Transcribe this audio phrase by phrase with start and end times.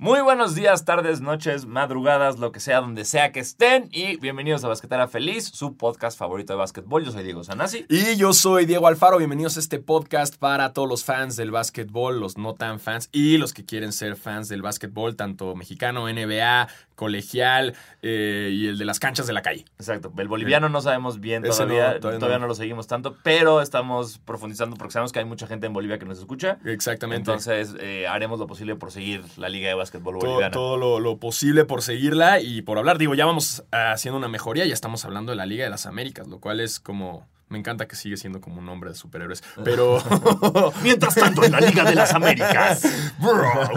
[0.00, 3.88] Muy buenos días, tardes, noches, madrugadas, lo que sea, donde sea que estén.
[3.90, 7.04] Y bienvenidos a Basquetera Feliz, su podcast favorito de básquetbol.
[7.04, 7.84] Yo soy Diego Sanasi.
[7.88, 9.18] Y yo soy Diego Alfaro.
[9.18, 13.38] Bienvenidos a este podcast para todos los fans del básquetbol, los no tan fans y
[13.38, 18.84] los que quieren ser fans del básquetbol, tanto mexicano, NBA, colegial eh, y el de
[18.84, 19.64] las canchas de la calle.
[19.78, 20.12] Exacto.
[20.16, 21.98] El boliviano no sabemos bien no, todavía.
[21.98, 25.72] todavía no lo seguimos tanto, pero estamos profundizando porque sabemos que hay mucha gente en
[25.72, 26.58] Bolivia que nos escucha.
[26.64, 27.18] Exactamente.
[27.18, 30.50] Entonces eh, haremos lo posible por seguir la Liga de Básquetbol todo, Boliviana.
[30.50, 32.98] todo lo, lo posible por seguirla y por hablar.
[32.98, 36.26] Digo, ya vamos haciendo una mejoría, ya estamos hablando de la Liga de las Américas,
[36.28, 37.26] lo cual es como.
[37.50, 39.42] Me encanta que sigue siendo como un nombre de superhéroes.
[39.64, 40.02] Pero.
[40.82, 42.82] Mientras tanto, en la Liga de las Américas.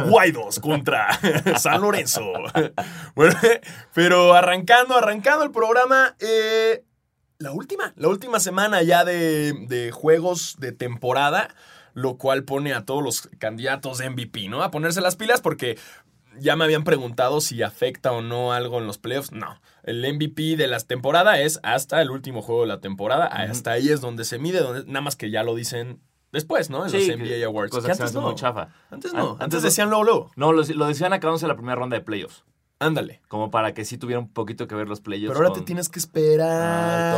[0.09, 1.07] Guaidos contra
[1.57, 2.21] San Lorenzo.
[3.15, 3.33] Bueno,
[3.93, 6.15] pero arrancando, arrancando el programa.
[6.19, 6.83] eh,
[7.37, 11.47] la última, la última semana ya de, de juegos de temporada,
[11.93, 14.63] lo cual pone a todos los candidatos de MVP, ¿no?
[14.63, 15.77] A ponerse las pilas porque
[16.39, 19.31] ya me habían preguntado si afecta o no algo en los playoffs.
[19.31, 19.59] No.
[19.83, 23.25] El MVP de la temporada es hasta el último juego de la temporada.
[23.25, 25.99] Hasta ahí es donde se mide, donde, nada más que ya lo dicen
[26.31, 26.85] después, ¿no?
[26.85, 27.71] En Sí, los NBA Awards.
[27.71, 28.21] cosa Que antes no.
[28.21, 28.69] muy chafa.
[28.89, 29.37] Antes An- no.
[29.41, 30.31] antes decían luego, luego.
[30.37, 32.45] No, lo, lo decían acabándose la primera ronda de playoffs.
[32.81, 33.21] Ándale.
[33.27, 35.29] Como para que sí tuviera un poquito que ver los playoffs.
[35.33, 36.49] Pero ahora con- te tienes que esperar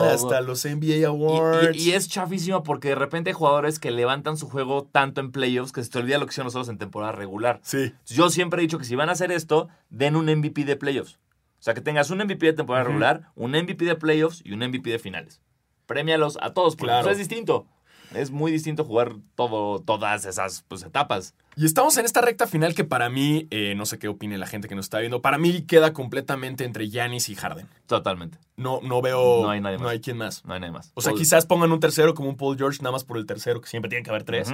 [0.06, 1.76] Ah, hasta los NBA Awards.
[1.78, 5.32] Y, y es chafísimo porque de repente hay jugadores que levantan su juego tanto en
[5.32, 7.60] playoffs que se te olvida lo que hicieron nosotros en temporada regular.
[7.64, 7.94] Sí.
[8.08, 11.14] Yo siempre he dicho que si van a hacer esto, den un MVP de playoffs.
[11.60, 14.60] O sea, que tengas un MVP de temporada regular, un MVP de playoffs y un
[14.60, 15.40] MVP de finales.
[15.86, 17.04] Premialos a todos, porque Claro.
[17.06, 17.68] pues, es distinto.
[18.16, 21.34] Es muy distinto jugar todo, todas esas pues, etapas.
[21.56, 24.48] Y estamos en esta recta final que para mí, eh, no sé qué opine la
[24.48, 27.68] gente que nos está viendo, para mí queda completamente entre Giannis y Harden.
[27.88, 28.38] Totalmente.
[28.58, 29.44] No, no veo.
[29.44, 29.92] No hay nadie No más.
[29.94, 30.44] hay quien más.
[30.46, 30.92] No hay nada más.
[30.96, 33.62] O sea, quizás pongan un tercero como un Paul George, nada más por el tercero,
[33.62, 34.50] que siempre tiene que haber tres.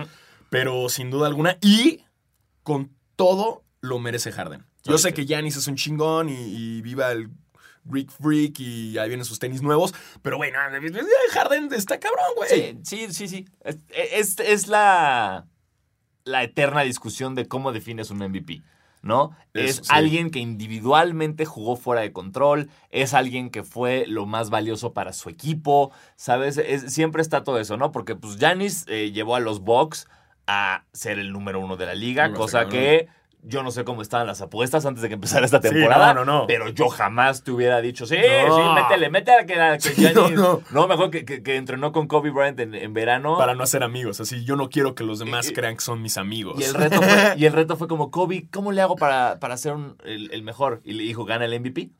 [0.50, 1.58] Pero sin duda alguna.
[1.62, 2.02] Y
[2.64, 4.66] con todo lo merece Harden.
[4.84, 7.30] Yo sé que Giannis es un chingón y, y viva el
[7.90, 9.94] Greek Freak y ahí vienen sus tenis nuevos.
[10.22, 10.58] Pero bueno,
[11.32, 12.50] Harden está cabrón, güey.
[12.50, 13.46] Sí, sí, sí, sí.
[13.64, 15.48] Es, es- es la,
[16.24, 18.62] la eterna discusión de cómo defines un MVP,
[19.02, 19.36] ¿no?
[19.54, 19.82] es sí.
[19.90, 25.12] alguien que individualmente jugó fuera de control, es alguien que fue lo más valioso para
[25.14, 26.58] su equipo, ¿sabes?
[26.58, 27.92] Es- siempre está todo eso, ¿no?
[27.92, 30.08] Porque pues Giannis eh, llevó a los Bucks
[30.48, 32.80] a ser el número uno de la liga, No, cosa cabrón.
[33.42, 36.14] Yo no sé cómo estaban las apuestas antes de que empezara esta Sí, temporada.
[36.14, 36.48] no, no, no.
[36.48, 38.18] Pero yo jamás te hubiera dicho, sí,
[38.48, 38.56] No.
[38.58, 42.08] sí, métele, métele que, que Sí, Giannis- no, no, mejor que, que- que entrenó con
[42.08, 43.38] Kobe Bryant en, en verano.
[43.38, 44.20] Para no hacer amigos.
[44.20, 46.60] Así, yo no quiero que los demás crean que son mis amigos.
[46.60, 49.56] y, el reto fue, y el reto fue como, Kobe, ¿cómo le hago para, para
[49.56, 50.82] ser un- el, el mejor?
[50.84, 51.92] Y le dijo, gana el MVP.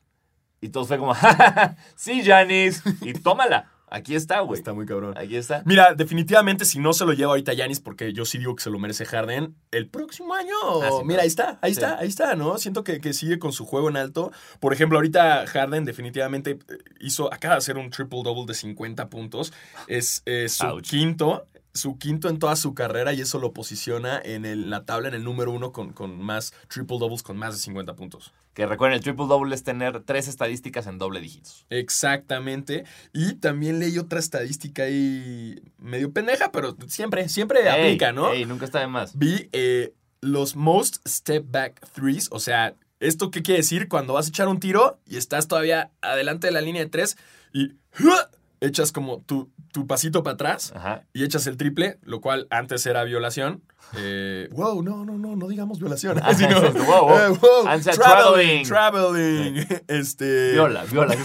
[0.60, 2.82] Y todos fue como, "Ja, ja, ja, sí, Janis.
[3.00, 3.70] Y tómala.
[3.90, 4.58] Aquí está, güey.
[4.58, 5.14] Está muy cabrón.
[5.18, 5.62] Aquí está.
[5.66, 8.70] Mira, definitivamente si no se lo lleva ahorita Yanis, porque yo sí digo que se
[8.70, 11.80] lo merece Harden, el próximo año, Ah, sí, mira, ahí está, ahí Sí.
[11.80, 12.56] está, ahí está, ¿no?
[12.58, 14.30] Siento que, que sigue con su juego en alto.
[14.60, 19.52] Por ejemplo, ahorita Harden definitivamente eh, hizo, acaba de hacer un triple-double de 50 puntos.
[19.88, 20.88] Es eh, su Ouch.
[20.88, 25.08] quinto, su quinto en toda su carrera y eso lo posiciona en el- la tabla
[25.08, 28.32] en el número uno con, con más triple-doubles con más de 50 puntos.
[28.54, 31.66] Que recuerden, el triple double es tener tres estadísticas en doble dígitos.
[31.70, 32.84] Exactamente.
[33.12, 38.32] Y también leí otra estadística ahí medio pendeja, pero siempre, siempre Ey, aplica, ¿no?
[38.32, 39.16] ey, nunca está de más.
[39.16, 42.28] Vi eh, los most step back threes.
[42.32, 43.88] O sea, ¿esto qué quiere decir?
[43.88, 47.16] Cuando vas a echar un tiro y estás todavía adelante de la línea de tres
[47.52, 47.72] y.
[48.60, 51.04] echas como tu, tu pasito para atrás Ajá.
[51.12, 53.62] y echas el triple, lo cual antes era violación.
[53.96, 56.20] Eh, wow, no, no, no, no digamos violación.
[56.36, 57.18] sino, Wow, wow.
[57.18, 58.64] eh, wow, traveling, traveling.
[58.64, 59.66] traveling.
[59.88, 61.16] Este, Viola, viola.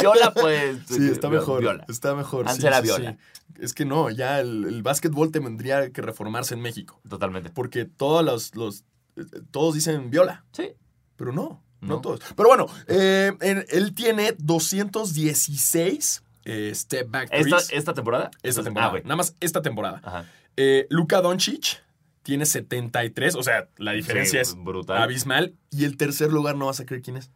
[0.00, 0.78] Viola, pues.
[0.88, 1.60] Sí, está mejor.
[1.60, 1.84] Viola.
[1.88, 2.46] Está mejor.
[2.48, 3.12] Antes sí, era sí, viola.
[3.12, 3.18] sí.
[3.60, 7.00] Es que no, ya el, el básquetbol tendría que reformarse en México.
[7.08, 7.50] Totalmente.
[7.50, 8.84] Porque todos los, los
[9.16, 10.72] eh, todos dicen viola, Sí.
[11.16, 12.00] pero no, no, No.
[12.00, 12.20] todos.
[12.36, 18.30] Pero bueno, eh, en- él tiene 216 eh, step back ¿Esta, esta temporada?
[18.42, 18.90] esta Ah, temporada.
[18.92, 19.02] güey.
[19.02, 20.00] Nada más esta temporada.
[20.02, 20.24] Ajá.
[20.56, 21.82] Eh, Luka Doncic
[22.22, 25.02] tiene 73, o sea, la diferencia Sí, es brutal.
[25.02, 25.54] abismal.
[25.70, 27.30] Y el tercer lugar no vas a creer quién es.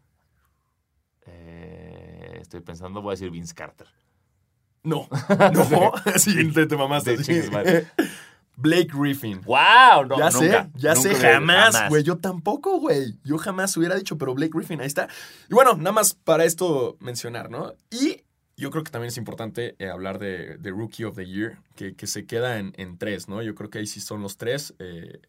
[1.27, 3.87] Eh, estoy pensando, voy a decir Vince Carter.
[4.83, 5.09] No,
[5.53, 7.23] no, sí, te, te mamaste.
[7.23, 7.41] Sí.
[8.56, 9.41] Blake Griffin.
[9.43, 10.05] ¡Wow!
[10.06, 12.03] No, ya nunca, sé, ya nunca sé, jamás, güey.
[12.03, 13.15] Yo tampoco, güey.
[13.25, 15.09] Yo jamás hubiera dicho, pero Blake Griffin, ahí está.
[15.49, 17.75] Y bueno, nada más para esto mencionar, ¿no?
[17.91, 18.23] Y
[18.61, 21.95] yo creo que también es importante eh, hablar de, de Rookie of the Year, que,
[21.97, 23.43] que se queda en, en tres, ¿no?
[23.43, 24.75] Yo creo que ahí sí son los tres.
[24.79, 25.21] eh,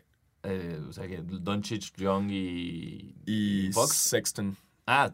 [0.43, 3.13] Eh, o sea que Doncic, Young y.
[3.25, 3.95] y Fox.
[3.95, 4.57] Sexton.
[4.87, 5.11] Ah,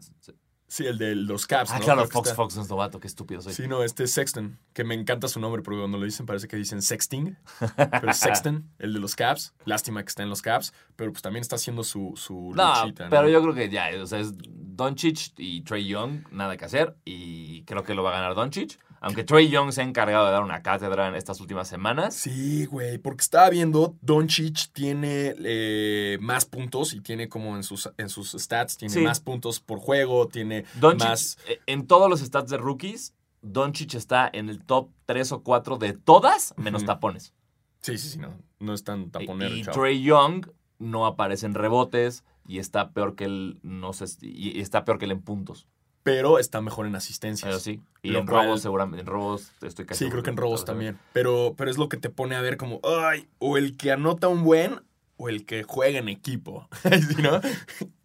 [0.68, 1.70] Sí, el de los Caps.
[1.70, 1.84] Ah, ¿no?
[1.84, 3.54] claro, Creo Fox Fox no es novato, qué estúpido soy.
[3.54, 6.46] Sí, no, este es Sexton, que me encanta su nombre, porque cuando lo dicen parece
[6.46, 7.38] que dicen Sexting,
[7.76, 9.54] pero es Sexton, el de los Caps.
[9.64, 13.04] Lástima que está en los Caps, pero pues también está haciendo su, su No, luchita,
[13.04, 13.10] ¿no?
[13.10, 16.94] pero yo creo que ya, o sea, es Doncic y Trey Young, nada que hacer,
[17.04, 18.78] y creo que lo va a ganar Doncic.
[19.00, 22.14] Aunque Trey Young se ha encargado de dar una cátedra en estas últimas semanas.
[22.14, 27.90] Sí, güey, porque estaba viendo, Doncic tiene eh, más puntos y tiene como en sus,
[27.96, 29.00] en sus stats, tiene Sí.
[29.00, 31.38] más puntos por juego, tiene Doncic, más...
[31.48, 35.78] eh, en todos los stats de rookies, Doncic está en el top 3 o 4
[35.78, 37.32] de todas, menos tapones.
[37.80, 39.78] Sí, sí, sí, no, no es tan Y, taponero, y chavo.
[39.80, 40.48] Trey Young
[40.80, 44.98] no aparece en rebotes y está peor que él, no sé, y y está peor
[44.98, 45.68] que él en puntos.
[46.10, 47.48] Pero está mejor en asistencias.
[47.48, 47.80] Pero sí.
[48.02, 49.00] Y en cual- robos, seguramente.
[49.02, 50.04] En robos estoy casi.
[50.04, 50.98] Sí, creo que en robos también.
[51.12, 54.28] Pero, pero es lo que te pone a ver como, ay, o el que anota
[54.28, 54.80] un buen
[55.16, 56.68] o el que juega en equipo.
[56.82, 57.40] ¿Sí, no?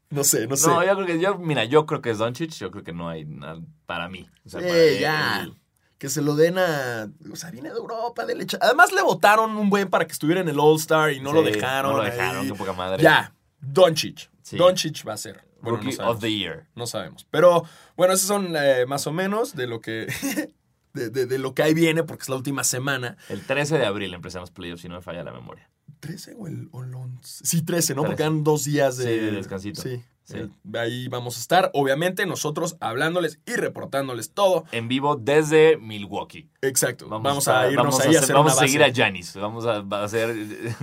[0.09, 0.67] No sé, no sé.
[0.67, 3.09] No, yo creo que yo, mira, yo creo que es Doncic, yo creo que no
[3.09, 4.29] hay nada para mí.
[4.45, 5.41] O sea, Sí, para ya.
[5.43, 5.55] el-
[5.97, 7.09] Que se lo den a.
[7.31, 8.57] O sea, viene de Europa, de leche.
[8.61, 11.91] Además, le votaron un buen para que estuviera en el All-Star y no lo dejaron.
[11.93, 13.01] No lo dejaron, qué poca madre.
[13.01, 14.29] Ya, Doncic.
[14.41, 14.57] Sí.
[14.57, 15.41] Doncic va a ser.
[15.63, 16.67] Bueno, no Rookie of the Year.
[16.75, 17.25] No sabemos.
[17.31, 17.63] Pero
[17.97, 20.05] bueno, esos son eh, más o menos de lo que.
[20.93, 23.17] de, de- de lo que ahí viene, porque es la última semana.
[23.29, 25.67] El 13 de abril empiezan los playoffs, si no me falla la memoria.
[26.01, 27.45] ¿13 o el, o el 11?
[27.45, 28.01] Sí, 13, ¿no?
[28.01, 28.11] 13.
[28.11, 29.81] Porque dan dos días de, Sí, de descansito.
[29.81, 30.03] Sí.
[30.25, 30.37] Sí.
[30.37, 30.47] Eh,
[30.79, 31.69] ahí vamos a estar.
[31.73, 34.63] Obviamente, nosotros hablándoles y reportándoles todo.
[34.71, 36.49] En vivo desde Milwaukee.
[36.61, 37.09] Exacto.
[37.09, 39.35] Vamos, a irnos vamos ahí a, hacer- hacer Vamos una a seguir a Giannis.
[39.35, 40.33] Vamos a, a hacer.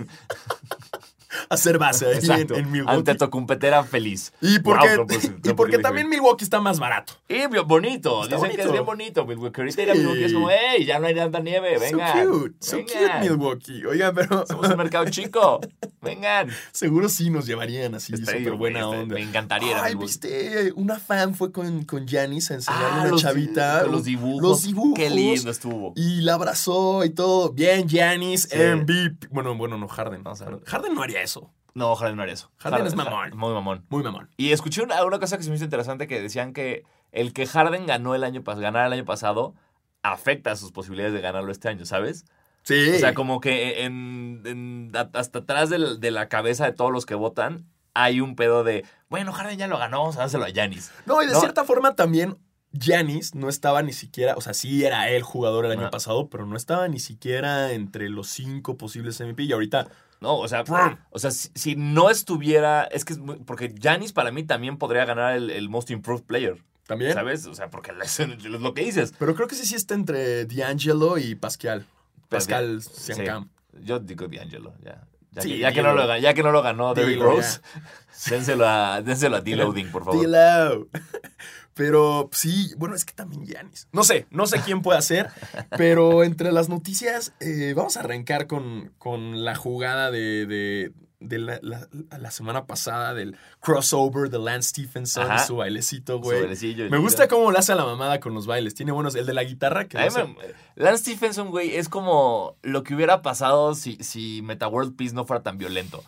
[1.49, 2.95] hacer base ahí en, en Milwaukee.
[2.99, 4.33] Ante tu competera feliz.
[4.41, 6.09] Y porque, Wow, pues, y porque también.
[6.09, 7.13] Milwaukee está más barato.
[7.29, 8.25] Y bonito.
[8.25, 9.25] Está Dicen que es bien bonito.
[9.27, 9.61] Milwaukee.
[9.61, 11.79] Ahorita ir a Milwaukee es como, hey, ya no hay tanta nieve.
[11.79, 12.13] Venga.
[12.25, 12.55] So cute.
[12.61, 13.85] So cute Milwaukee.
[13.87, 15.61] Oigan, pero Somos un mercado chico.
[16.03, 16.49] Vengan.
[16.73, 19.15] seguro sí nos llevarían así Estaría, súper buena güey, onda.
[19.17, 23.09] Me encantaría Ay, viste, una fan fue con, con Giannis a enseñarle a Ah, una
[23.11, 23.85] los, chavita.
[23.85, 24.43] los dibujos.
[24.43, 24.95] Los dibujos.
[24.99, 25.93] Qué lindo estuvo.
[25.97, 27.53] Y la abrazó y todo.
[27.53, 28.57] Bien, Giannis, Sí.
[28.57, 29.29] MVP.
[29.31, 30.27] Bueno, bueno, no, Harden.
[30.27, 31.51] O sea, Harden no haría eso.
[31.75, 32.51] No, Harden no haría eso.
[32.59, 33.37] Harden es mamón.
[33.37, 33.85] Muy mamón.
[33.89, 34.29] Muy mamón.
[34.37, 36.83] Y escuché una, una cosa que se me hizo interesante que decían que
[37.13, 39.55] el que Harden ganó el año pas- ganara el año pasado
[40.03, 42.25] afecta a sus posibilidades de ganarlo este año, ¿sabes?
[42.63, 42.91] Sí.
[42.95, 47.07] O sea, como que en, en- a- hasta atrás de la cabeza de todos los
[47.07, 50.49] que votan hay un pedo de, bueno, Harden ya lo ganó, vamos a dárselo a
[50.51, 50.93] Yanis.
[51.07, 51.41] No, y de No.
[51.41, 52.39] cierta forma también
[52.73, 56.47] Giannis no estaba ni siquiera, o sea, sí era el jugador el año pasado, pero
[56.47, 59.43] no estaba ni siquiera entre los cinco posibles MVP.
[59.43, 59.89] Y ahorita,
[60.21, 60.65] No, o sea,
[61.11, 64.77] o sea si, si no estuviera, es que es muy- porque Yanis para mí también
[64.77, 67.15] podría ganar el, el Most Improved Player, también.
[67.15, 67.47] ¿sabes?
[67.47, 69.15] O sea, porque es lo que dices.
[69.19, 71.87] Pero creo que sí, sí está entre D'Angelo y Pascal.
[72.29, 73.15] Pascal Sí.
[73.15, 73.49] Siakam.
[73.83, 75.07] Yo digo D'Angelo, ya.
[75.33, 77.61] Ya, Sí, que, ya que no lo, ya que no lo ganó Dilo, Rose,
[78.29, 80.21] dénselo a, dénselo a D-Loading, por favor.
[80.21, 80.89] Dilo.
[81.75, 83.89] Pero sí, bueno, es que también Giannis.
[83.93, 85.29] No sé, no sé quién puede hacer,
[85.77, 91.39] pero entre las noticias, eh, vamos a arrancar con, con la jugada de, de, de
[91.39, 91.89] la, la-
[92.19, 95.45] la semana pasada del crossover de Lance Stephenson Ajá.
[95.45, 96.41] y su bailecito, Su güey.
[96.41, 98.75] bailecillo, Me güsta cómo le hace a la mamada con los bailes.
[98.75, 99.15] Tiene buenos.
[99.15, 100.37] El de la guitarra que hace- me-
[100.81, 105.25] Lance Stephenson, güey, es como lo que hubiera pasado si, si Meta World Peace no
[105.27, 106.03] fuera tan violento.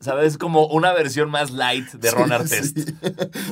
[0.00, 0.32] ¿Sabes?
[0.32, 2.34] Es como una versión más light de Ron sí.
[2.34, 2.76] Artest.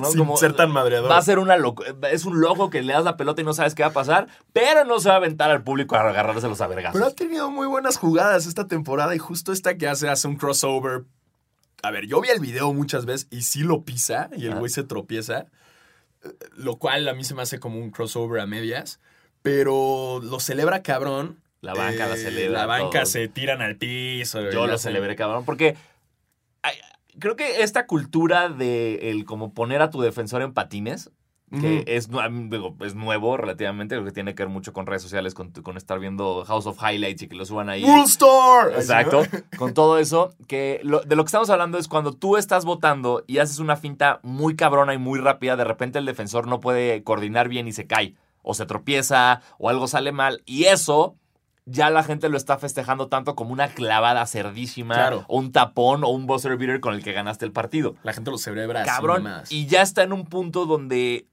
[0.00, 0.10] ¿no?
[0.10, 1.10] Sin Como- ser tan madreador.
[1.10, 1.82] Va a ser una loco.
[2.10, 4.28] Es un loco que le das la pelota y no sabes qué va a pasar,
[4.52, 6.94] pero no se va a aventar al público a agarrárselos a vergazos.
[6.94, 10.36] Pero ha tenido muy buenas jugadas esta temporada y justo esta que hace, hace un
[10.36, 11.04] crossover.
[11.82, 14.70] A ver, yo vi el video muchas veces y sí lo pisa y el güey
[14.70, 15.46] se tropieza,
[16.22, 19.00] eh, lo cual a mí se me hace como un crossover a medias,
[19.42, 21.36] pero lo celebra cabrón.
[21.60, 24.40] La banca la celebra, La banca se tiran al piso.
[24.50, 25.76] Yo lo celebré, cabrón, porque
[27.18, 31.10] creo que esta cultura de el como poner a tu defensor en patines,
[31.60, 32.08] que es,
[32.48, 35.98] digo, nuevo relativamente, creo que tiene que ver mucho con redes sociales, con, con estar
[35.98, 37.84] viendo House of Highlights y que lo suban ahí.
[38.06, 38.72] Star.
[38.74, 39.22] Exacto,
[39.58, 43.22] con todo eso, que lo- de lo que estamos hablando es cuando tú estás votando
[43.26, 47.02] y haces una finta muy cabrona y muy rápida, de repente el defensor no puede
[47.04, 51.16] coordinar bien y se cae, o se tropieza, o algo sale mal, y eso
[51.64, 55.24] ya la gente lo está festejando tanto como una clavada cerdísima, Claro.
[55.28, 57.94] o un tapón, o un buzzer beater con el que ganaste el partido.
[58.02, 61.26] La gente lo celebra así Cabrón, y ya está en un punto donde...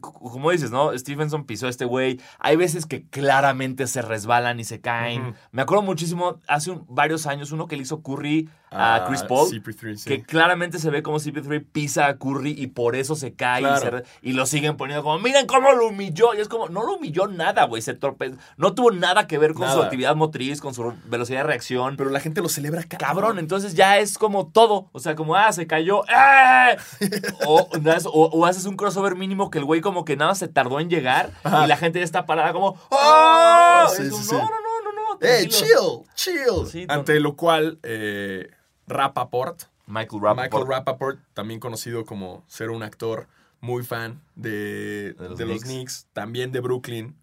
[0.00, 0.96] Como dices, ¿no?
[0.96, 2.20] Stevenson pisó a este güey.
[2.38, 5.34] Hay veces que claramente se resbalan y se caen.
[5.50, 9.48] Me acuerdo muchísimo, hace un- varios años, uno que le hizo Curry a Chris Paul.
[9.50, 10.08] CP3, sí.
[10.08, 13.64] Que claramente se ve como CP3 pisa a Curry y por eso se cae y,
[13.64, 13.98] Claro.
[13.98, 16.34] se- y lo siguen poniendo como, miren cómo lo humilló.
[16.34, 17.82] Y es como, no lo humilló nada, güey.
[17.82, 18.34] Se torpe...
[18.56, 21.96] No tuvo nada que ver con su actividad motriz, con su velocidad de reacción.
[21.96, 23.00] Pero la gente lo celebra cabrón.
[23.10, 24.88] Cabrón, entonces ya es como todo.
[24.92, 26.02] O sea, como, ah, se cayó.
[26.08, 26.76] ¡eh!
[27.46, 30.78] O, o- o haces un crossover mínimo que el güey como que nada se tardó
[30.80, 31.64] en llegar Ajá.
[31.64, 33.86] y la gente ya está parada como, ¡oh!
[33.96, 34.34] Sí, Es como, sí, sí.
[34.34, 35.14] No, no, no, no, no.
[35.26, 36.02] ¡Eh, tranquilos".
[36.14, 36.66] chill!
[36.70, 36.86] ¡Chill!
[36.90, 38.50] Ante lo cual, eh,
[38.90, 40.36] Rappaport, Michael Rappaport.
[40.52, 43.26] Michael Rappaport, también conocido como ser un actor
[43.60, 46.06] muy fan de, De los de los Knicks.
[46.12, 47.16] También de Brooklyn.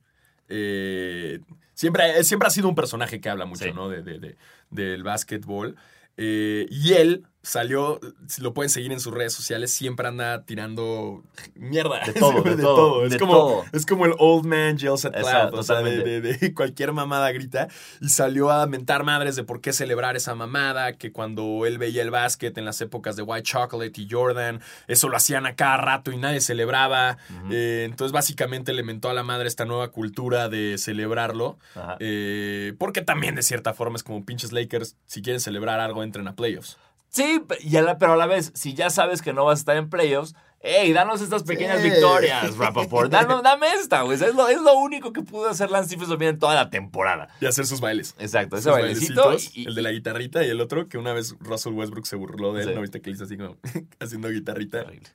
[0.50, 1.40] eh,
[1.74, 3.72] siempre, siempre ha sido un personaje que habla mucho, Sí.
[3.74, 3.90] ¿no?
[3.90, 4.38] De, de- de-
[4.70, 5.76] del básquetbol.
[6.18, 11.24] Eh, y él salió, si lo pueden seguir en sus redes sociales, siempre anda tirando
[11.56, 12.02] mierda.
[12.06, 13.64] De todo, de todo, Es, de como, todo.
[13.72, 15.54] es como el old man yells at cloud.
[15.54, 17.70] O sea, de, cualquier mamada grita.
[18.02, 20.94] Y salió a mentar madres de por qué celebrar esa mamada.
[20.94, 25.08] Que cuando él veía el básquet en las épocas de White Chocolate y Jordan, eso
[25.08, 27.18] lo hacían a cada rato y nadie celebraba.
[27.50, 31.58] Eh, entonces, básicamente le mentó a la madre esta nueva cultura de celebrarlo.
[32.00, 34.98] Eh, porque también, de cierta forma, es como pinches Lakers.
[35.06, 36.78] Si quieren celebrar algo, entren a playoffs.
[37.10, 39.60] Sí, pe- y a la- pero a la vez, si ya sabes que no vas
[39.60, 41.90] a estar en playoffs, ¡ey, danos estas pequeñas Sí.
[41.90, 43.12] victorias, Rappaport!
[43.12, 44.16] Danos- dame esta, güey.
[44.22, 47.30] Es lo, es lo único que pudo hacer Lance Stephenson bien en toda la temporada.
[47.40, 48.16] Y hacer sus bailes.
[48.20, 49.24] Exacto, ese Sus bailecito.
[49.26, 52.16] bailecitos, y- el de la guitarrita y el otro que una vez Russell Westbrook se
[52.18, 52.76] burló de él, Sí.
[52.76, 53.58] ¿no viste que le hizo así como
[54.00, 54.84] haciendo guitarrita?
[54.84, 55.10] Terrible.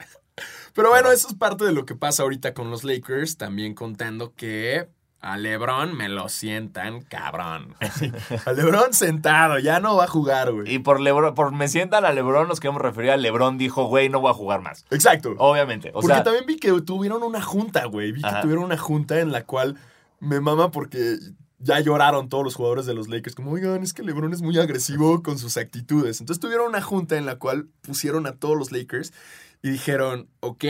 [0.73, 4.33] Pero bueno, eso es parte de lo que pasa ahorita con los Lakers, también contando
[4.33, 4.87] que
[5.23, 7.75] a LeBron me lo sientan cabrón.
[8.45, 10.75] a LeBron sentado, ya no va a jugar, güey.
[10.75, 14.09] Y por Lebron, por me sientan a LeBron, nos queremos referir a LeBron dijo, güey,
[14.09, 14.85] no voy a jugar más.
[14.91, 15.33] Exacto.
[15.37, 15.89] Obviamente.
[15.89, 18.11] O porque sea, también vi que tuvieron una junta, güey.
[18.11, 19.77] Vi que tuvieron una junta en la cual
[20.19, 21.17] me mama porque
[21.57, 23.35] ya lloraron todos los jugadores de los Lakers.
[23.35, 26.19] Como, oigan, es que LeBron es muy agresivo con sus actitudes.
[26.19, 29.13] Entonces tuvieron una junta en la cual pusieron a todos los Lakers
[29.61, 30.65] y dijeron, ok,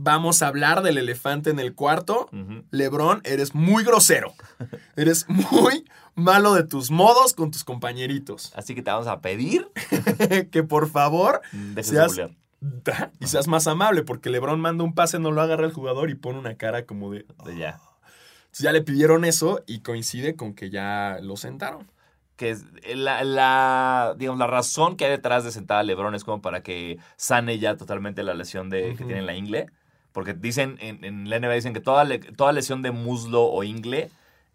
[0.00, 2.28] vamos a hablar del elefante en el cuarto.
[2.32, 2.64] ujú.
[2.70, 4.32] LeBron, eres muy grosero.
[4.96, 8.52] Eres muy malo de tus modos con tus compañeritos.
[8.56, 9.68] así que te vamos a pedir,
[10.52, 12.36] que por favor dejes Seas- de
[13.20, 16.14] y seas más amable, porque LeBron manda un pase, no lo agarra el jugador y
[16.16, 17.24] pone una cara como de.
[17.44, 17.78] De ya.
[18.46, 21.88] Entonces ya le pidieron eso y coincide con que ya lo sentaron.
[22.36, 22.64] que es
[22.96, 26.62] la, la, digamos, la razón que hay detrás de sentar a LeBron es como para
[26.64, 29.66] que sane ya totalmente la lesión de, que tiene en la ingle.
[30.12, 33.62] Porque dicen, en, en la NBA dicen que toda, le- toda lesión de muslo o
[33.64, 34.10] ingle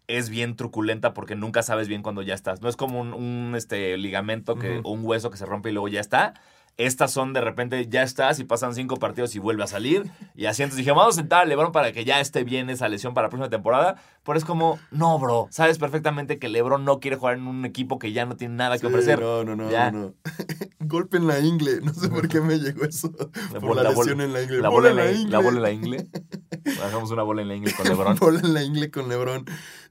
[0.06, 2.60] es bien truculenta porque nunca sabes bien cuándo ya estás.
[2.60, 5.72] No es como un, un, este, ligamento que, o un hueso que se rompe y
[5.72, 6.34] luego ya está.
[6.76, 10.10] Estas son de repente ya estás y pasan cinco partidos y vuelve a salir.
[10.34, 12.88] Y así entonces dije, vamos a sentar a LeBron para que ya esté bien esa
[12.88, 13.94] lesión para la próxima temporada.
[14.24, 15.46] Pero es como, no, bro.
[15.50, 18.74] Sabes perfectamente que LeBron no quiere jugar en un equipo que ya no tiene nada
[18.76, 19.20] que Sí, ofrecer.
[19.20, 19.90] No, no, no, Ya.
[19.92, 19.98] no.
[20.06, 20.14] no.
[20.86, 21.80] Golpe en la ingle.
[21.80, 23.10] No sé por qué me llegó eso.
[23.52, 24.58] La por bola- la la bola- lesión en la ingle.
[24.60, 26.06] La bola, en la, la bola en la ingle.
[26.84, 28.16] Hagamos una bola en la ingle con LeBron.
[28.18, 29.44] Bola en la ingle con LeBron.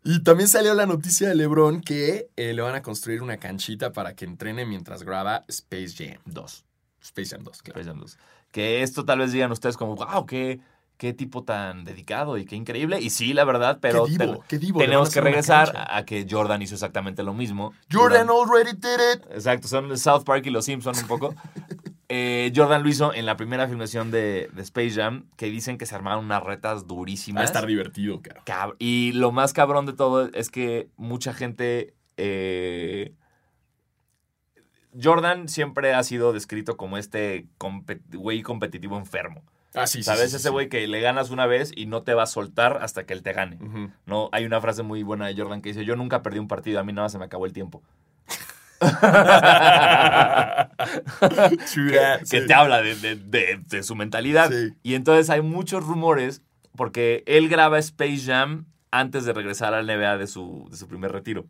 [0.04, 3.94] Y también salió la noticia de LeBron que eh, le van a construir una canchita
[3.94, 6.18] para que entrene mientras graba Space Jam.
[6.26, 6.66] Dos.
[7.04, 7.80] Space Jam 2, claro.
[7.82, 8.18] Space Jam 2.
[8.52, 10.60] Que esto tal vez digan ustedes como, wow, qué,
[10.98, 13.02] qué tipo tan dedicado y qué increíble.
[13.02, 14.80] Y sí, la verdad, pero qué divo, qué divo.
[14.80, 17.74] tenemos que regresar a, que Jordan hizo exactamente lo mismo.
[17.92, 19.24] Jordan already did it.
[19.32, 21.36] Exacto, son South Park y los Simpson un poco.
[22.16, 25.88] Eh, Jordan lo hizo en la primera filmación de, de Space Jam, que dicen que
[25.88, 27.46] se armaron unas retas Va a durísimas.
[27.46, 28.22] estar divertido.
[28.46, 31.96] Cab- y lo más cabrón de todo es que mucha gente.
[32.18, 33.14] eh,
[35.02, 37.48] Jordan siempre ha sido descrito como este
[38.12, 39.44] güey competitivo enfermo.
[39.76, 40.04] Ah, sí.
[40.04, 40.30] ¿Sabes?
[40.30, 40.50] sí, Ese sí.
[40.50, 43.24] güey que le ganas una vez y no te va a soltar hasta que él
[43.24, 43.58] te gane.
[44.06, 46.80] No, hay una frase muy buena de Jordan que dice: Yo nunca perdí un partido,
[46.80, 47.82] a mí nada más se me acabó el tiempo.
[51.74, 54.52] Que, que te habla de, de- de- de su mentalidad.
[54.84, 56.42] Y entonces hay muchos rumores,
[56.76, 61.12] porque él graba Space Jam antes de regresar al NBA de su, de su primer
[61.12, 61.46] retiro.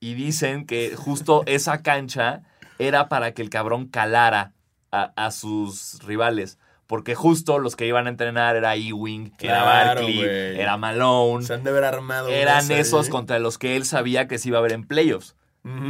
[0.00, 2.42] Y dicen que justo esa cancha
[2.78, 4.52] era para que el cabrón calara
[4.92, 6.58] a, a sus rivales.
[6.86, 10.20] Porque justo los que iban a entrenar era Ewing, era Barkley,
[10.58, 11.44] era Malone.
[11.44, 12.28] Se han de haber armado.
[12.30, 12.78] Eran ahí.
[12.78, 15.36] esos contra los que él sabía que se iba a ver en playoffs.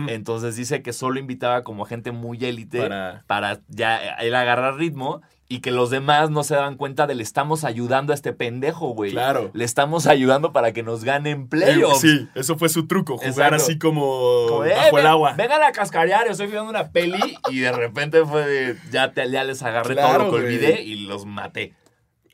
[0.08, 3.60] Entonces dice que solo invitaba como gente muy élite Para- para...
[3.68, 7.64] ya él agarrar ritmo y que los demás no se daban cuenta de le estamos
[7.64, 9.12] ayudando a este pendejo, güey.
[9.12, 9.50] Claro.
[9.54, 12.00] Le estamos ayudando para que nos ganen Eh, playoffs.
[12.02, 13.14] Sí, eso fue su truco.
[13.16, 13.54] Jugar Exacto.
[13.56, 14.02] así como,
[14.48, 15.32] Como, eh, bajo el agua.
[15.38, 19.30] Vengan a cascarear, yo estoy viendo una peli y de repente fue de, ya, te-
[19.30, 20.54] ya les agarré Claro, todo lo que güey.
[20.56, 21.74] olvidé y los maté.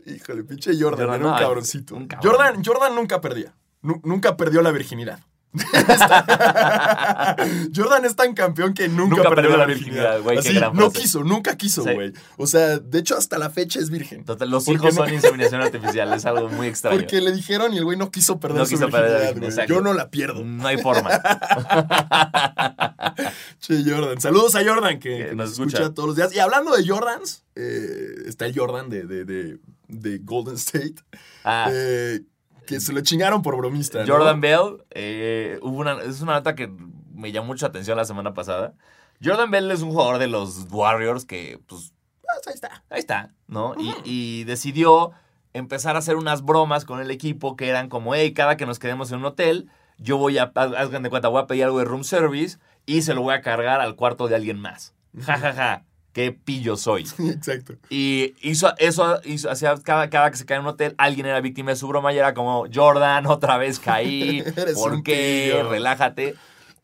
[0.07, 1.95] Híjole, pinche Jordan, Jordan, era un no, cabroncito.
[1.95, 2.33] un cabrón.
[2.35, 3.55] Jordan, Jordan nunca perdía.
[3.81, 5.21] Nu- nunca perdió la virginidad.
[7.75, 10.21] Jordan es tan campeón que nunca, Nunca perdió perdió la virginidad.
[10.23, 10.39] güey,
[10.75, 11.93] no quiso, nunca quiso, Sí.
[11.95, 12.13] güey.
[12.37, 14.25] O sea, de hecho, hasta la fecha es virgen.
[14.25, 16.99] Total, los hijos no- son inseminación artificial, es algo muy extraño.
[16.99, 19.67] Porque le dijeron y el güey no quiso perder No su quiso virginidad.
[19.67, 20.45] Yo no la pierdo.
[20.45, 21.11] No hay forma.
[23.61, 24.21] Che, Jordan.
[24.21, 25.77] Saludos a Jordan que, Que que nos nos escucha.
[25.79, 25.95] escucha.
[25.95, 26.35] todos los días.
[26.35, 29.59] Y hablando de Jordans, eh, está el Jordan de, de- de-
[29.89, 30.97] de Golden State.
[31.45, 32.21] Ah, eh,
[32.67, 34.05] que se lo chingaron por bromista.
[34.05, 34.13] ¿no?
[34.13, 36.69] Jordan Bell, eh, hubo una, es una nota que
[37.13, 38.75] me llamó mucha atención la semana pasada.
[39.23, 41.93] Jordan Bell es un jugador de los Warriors que, pues,
[42.23, 42.85] Pues ahí está.
[42.91, 43.75] ahí está, ¿no?
[43.79, 45.13] Y, y decidió
[45.53, 48.79] empezar a hacer unas bromas con el equipo que eran como, hey, cada que nos
[48.81, 51.79] quedemos en un hotel, yo voy a, haz- hagan de cuenta, voy a pedir algo
[51.79, 54.95] de room service y se lo voy a cargar al cuarto de alguien más.
[55.25, 55.85] Ja, ja, ja.
[56.15, 57.03] Qué pillo soy.
[57.19, 57.75] Exacto.
[57.91, 61.41] Y hizo eso, hizo, hacía cada, cada que se caía en un hotel, alguien era
[61.41, 64.43] víctima de su broma y era como, Jordan, otra vez caí,
[64.75, 65.51] ¿por qué?
[65.53, 65.69] pillo.
[65.69, 66.37] Relájate.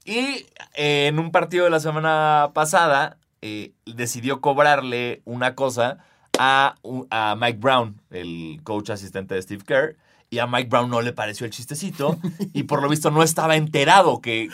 [0.05, 5.99] Y eh, en un partido de la semana pasada, eh, decidió cobrarle una cosa
[6.37, 6.75] a,
[7.11, 9.97] a Mike Brown, el coach asistente de Steve Kerr.
[10.33, 12.17] Y a Mike Brown no le pareció el chistecito.
[12.53, 14.49] y por lo visto no estaba enterado que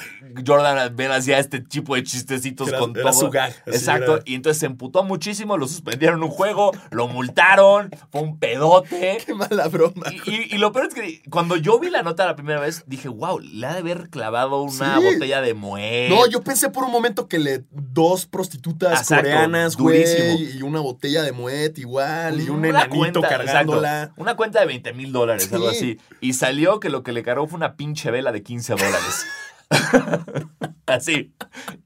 [0.47, 3.21] Jordan Bell hacía este tipo de chistecitos Era- con era todo.
[3.21, 4.15] su gag, Exacto.
[4.15, 4.23] era.
[4.25, 9.19] Y entonces se emputó muchísimo, lo suspendieron un juego, lo multaron, fue un pedote.
[9.27, 10.07] Qué mala broma.
[10.25, 12.85] Y, y- y lo peor es que cuando yo vi la nota la primera vez,
[12.87, 15.05] dije, wow, le ha de haber clavado una Sí.
[15.05, 16.09] botella de Moet.
[16.09, 20.25] No, yo pensé por un momento que le dos prostitutas Exacto, coreanas, durísimo.
[20.39, 24.03] güey, y una botella de muet igual, y un Una enanito cuenta, cargándola.
[24.05, 25.77] exacto, una cuenta de 20 mil dólares, algo Sí.
[25.77, 26.17] así.
[26.21, 29.27] Y salió que lo que le cargó fue una pinche vela de 15 dólares.
[30.87, 31.33] así.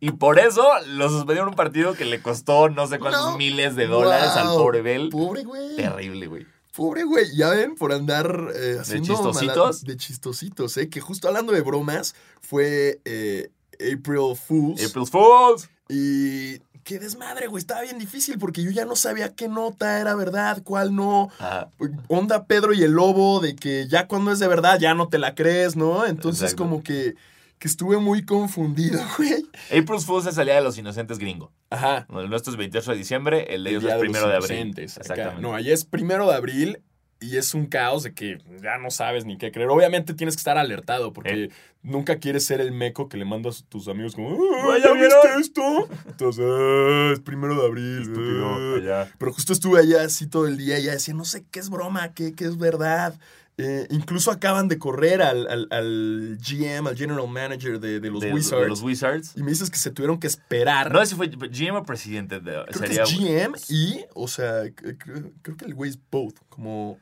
[0.01, 3.37] Y por eso lo suspendieron un partido que le costó no sé cuántos No.
[3.39, 5.09] miles de dólares al pobre Bell.
[5.11, 5.77] Pobre güey.
[5.77, 6.47] Terrible, güey.
[6.77, 9.83] Pobre güey, ya ven, por andar eh, haciendo chistositos?
[9.83, 10.89] mala- de chistositos, ¿eh?
[10.89, 14.85] Que justo hablando de bromas, fue eh, April Fools.
[14.89, 15.69] April Fools.
[15.89, 17.61] Y qué desmadre, güey.
[17.61, 21.29] Estaba bien difícil porque yo ya no sabía qué nota era verdad, cuál no.
[21.39, 21.69] Ajá.
[22.09, 25.19] Onda Pedro y el Lobo, de que ya cuando es de verdad ya no te
[25.19, 26.07] la crees, ¿no?
[26.07, 26.63] Entonces, Exacto.
[26.65, 27.15] como que,
[27.59, 29.47] que estuve muy confundido, güey.
[29.67, 31.53] April Fools es el día de los inocentes gringo.
[31.71, 32.07] Ajá.
[32.11, 34.59] El nuestro es 28 de diciembre, el de ellos es de primero los de abril.
[34.59, 35.01] inocentes, acá.
[35.13, 35.43] Exactamente.
[35.43, 36.83] No, allá es primero de abril
[37.21, 39.69] y es un caos de que ya no sabes ni qué creer.
[39.69, 41.51] Obviamente tienes que estar alertado porque Eh.
[41.83, 44.31] nunca quieres ser el meco que le mandas a tus amigos como,
[44.63, 45.89] "Ah, ¿ya ¿ya viste vieron?" esto?
[46.09, 48.03] Entonces, "Ah, es primero de abril.
[48.03, 48.75] Estúpido, ah".
[48.79, 49.13] allá.
[49.19, 51.69] Pero justo estuve allá así todo el día y ya decía, no sé qué es
[51.69, 53.19] broma, qué, qué es verdad.
[53.63, 58.23] Eh, incluso acaban de correr al, al- al GM, al General Manager de, de los
[58.23, 58.63] de, Wizards.
[58.63, 59.33] de los Wizards.
[59.37, 60.91] Y me dices que se tuvieron que esperar.
[60.91, 62.41] No sé si fue GM o presidente.
[62.41, 66.37] De, creo sería, que es GM y, o sea, creo que el güey es both,
[66.49, 66.99] como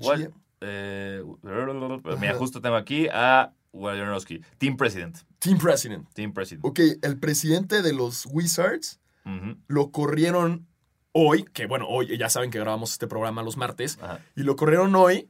[0.00, 0.20] What?
[0.60, 1.22] Eh,
[2.18, 4.40] mira, justo tengo aquí a Wojnarowski.
[4.58, 5.18] Team President.
[5.38, 6.08] Team President.
[6.14, 6.64] Team President.
[6.64, 9.00] Ok, el presidente de los Wizards
[9.66, 10.66] lo corrieron
[11.12, 14.20] hoy, que bueno, hoy ya saben que grabamos este programa los martes, ajá.
[14.36, 15.28] y lo corrieron hoy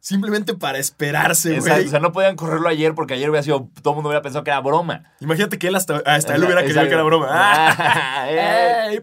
[0.00, 1.84] simplemente para esperarse, güey.
[1.86, 3.68] O sea, no podían correrlo ayer porque ayer hubiera sido.
[3.82, 5.02] Todo el mundo hubiera pensado que era broma.
[5.20, 6.88] Imagínate que él hasta, hasta él hubiera Exacto.
[6.88, 7.26] que era broma.
[7.30, 8.88] Ah, eh.
[8.92, 9.00] ¡Ey!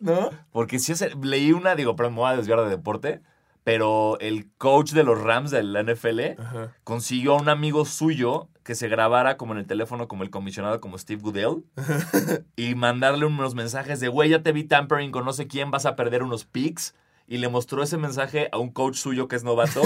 [0.00, 0.30] ¿No?
[0.50, 3.20] Porque sí, hace- leí una, digo, pero me voy a desviar de deporte.
[3.68, 6.74] Pero el coach de los Rams de la NFL Ajá.
[6.84, 10.80] consiguió a un amigo suyo que se grabara como en el teléfono, como el comisionado,
[10.80, 11.64] como Steve Goodell,
[12.56, 15.84] y mandarle unos mensajes de, güey, ya te vi tampering con no sé quién, vas
[15.86, 16.94] a perder unos picks.
[17.30, 19.82] Y le mostró ese mensaje a un coach suyo que es novato.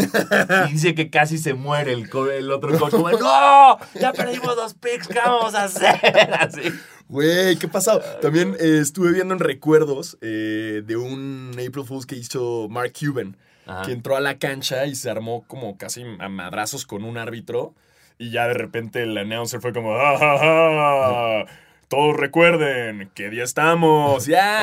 [0.69, 2.93] y dice que casi se muere el, co- el otro coach.
[2.93, 3.79] Como, ¡No!
[4.01, 5.97] Ya perdimos dos picks, ¿qué vamos a hacer?
[6.39, 6.61] Así.
[7.09, 8.01] Güey, ¿qué pasado?
[8.21, 13.37] También eh, estuve viendo en recuerdos eh, de un April Fools que hizo Mark Cuban,
[13.67, 13.83] Ajá.
[13.83, 17.75] que entró a la cancha y se armó como casi a madrazos con un árbitro.
[18.19, 21.47] Y ya de repente el announcer fue como, ¡Ja, ja, ja!
[21.89, 24.27] Todos recuerden qué día estamos.
[24.27, 24.63] ¡Ya!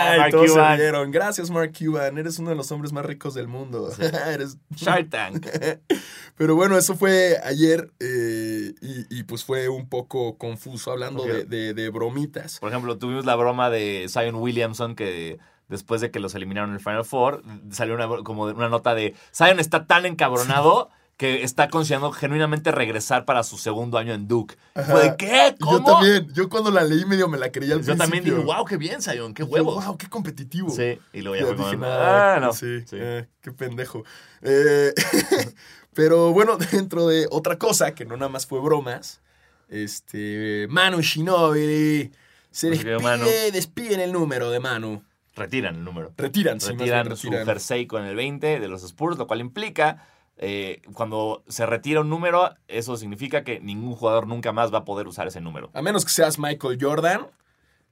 [0.10, 1.10] Ah, y Mark todos se.
[1.12, 2.18] Gracias, Mark Cuban.
[2.18, 3.90] Eres uno de los hombres más ricos del mundo.
[4.28, 5.46] Eres Shark Tank.
[6.36, 11.28] Pero bueno, eso fue ayer eh, y, y, pues fue un poco confuso hablando Ok.
[11.28, 12.58] de, de- de bromitas.
[12.58, 15.38] Por ejemplo, tuvimos la broma de Zion Williamson que
[15.70, 19.14] después de que los eliminaron en el Final Four, salió una, como una nota de
[19.34, 24.56] Zion está tan encabronado que está considerando genuinamente regresar para su segundo año en Duke.
[24.74, 24.90] Ajá.
[24.92, 25.54] Fue de, ¿qué?
[25.60, 25.72] ¿Cómo?
[25.78, 28.54] yo también, yo cuando la leí medio me la creí al Yo también dije, principio.
[28.56, 29.84] wow, qué bien, Zion, qué Y yo, huevos.
[29.84, 30.70] wow, qué competitivo.
[30.70, 32.36] Sí, y luego Ya ya dije nada.
[32.36, 32.52] ah, no.
[32.54, 32.96] Sí, Sí.
[32.98, 34.02] eh, qué pendejo.
[34.40, 34.94] Eh,
[35.92, 39.20] pero bueno, dentro de otra cosa, que no nada más fue bromas,
[39.68, 42.10] este, Manu Shinobi
[42.50, 45.02] se despide, despiden el número de Manu.
[45.36, 46.12] Retiran el número.
[46.16, 47.46] Retiran, sí, bien Retiran su retiran.
[47.46, 50.06] jersey con el 20 de los Spurs, lo cual implica
[50.42, 54.84] eh, cuando se retira un número, eso significa que ningún jugador nunca más va a
[54.84, 55.70] poder usar ese número.
[55.74, 57.26] A menos que seas Michael Jordan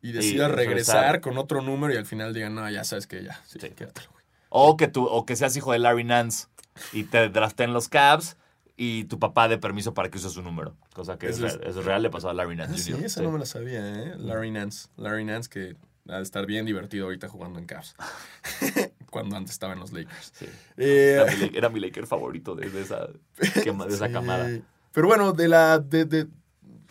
[0.01, 1.20] y decidas Y regresar regresar.
[1.20, 3.40] con otro número y al final digan, no, ya sabes que ya.
[3.46, 3.70] Sí, Sí.
[3.70, 4.09] quédatelo.
[4.48, 6.46] O que, tú, o que seas hijo de Larry Nance
[6.92, 8.37] y te draften los Cavs
[8.79, 10.74] y tu papá dé permiso para que uses su número.
[10.94, 12.79] Cosa que es, Eso es- real, eso es real, le pasó a Larry Nance Ah,
[12.79, 13.27] sí, esa Sí.
[13.27, 14.14] no me la sabía, ¿eh?
[14.16, 14.88] Larry Nance.
[14.96, 15.77] Larry Nance que
[16.08, 17.94] ha de estar bien divertido ahorita jugando en Cavs.
[19.10, 20.32] Cuando antes estaba en los Lakers.
[20.34, 20.46] Sí.
[20.76, 24.12] Eh, Era, mi, Laker- era mi Laker favorito de, de esa, de esa sí.
[24.12, 24.48] camada.
[24.92, 26.26] Pero bueno, de la, de, de-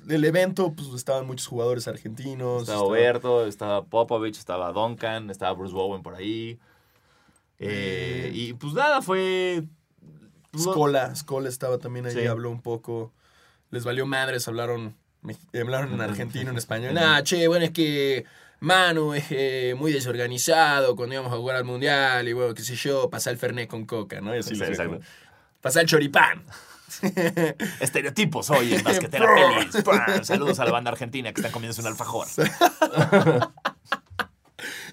[0.03, 2.61] del evento, pues estaban muchos jugadores argentinos.
[2.61, 6.59] Estaba estaba- Oberto, estaba Popovich, estaba Duncan, estaba Bruce Bowen por ahí.
[7.59, 8.31] Eh, Eh.
[8.33, 9.63] y pues nada, fue...
[10.57, 12.25] Scola, Scola estaba también ahí, Sí.
[12.25, 13.13] habló un poco.
[13.69, 14.95] Les valió madres, hablaron,
[15.53, 16.93] hablaron en argentino, en español.
[16.95, 18.25] Nah, che, bueno, es que
[18.59, 22.75] Manu es eh, muy desorganizado cuando íbamos a jugar al mundial y bueno, qué sé
[22.75, 24.31] yo, pasar el Fernet con coca, ¿no?
[24.31, 24.99] Así Sí, exacto.
[25.61, 26.43] Pasar el choripán.
[27.79, 29.83] Estereotipos hoy en Basquetera Pelis.
[30.27, 32.27] Saludos a la banda argentina que están comiéndose un alfajor.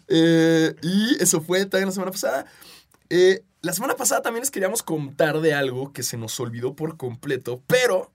[0.08, 2.44] Eh, y eso fue también la semana pasada.
[3.08, 6.98] Eh, la semana pasada también les queríamos contar de algo que se nos olvidó por
[6.98, 8.12] completo, pero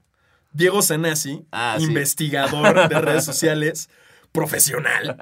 [0.51, 1.85] Diego Sanasi, Ah, sí.
[1.85, 3.89] investigador de redes sociales,
[4.31, 5.17] profesional,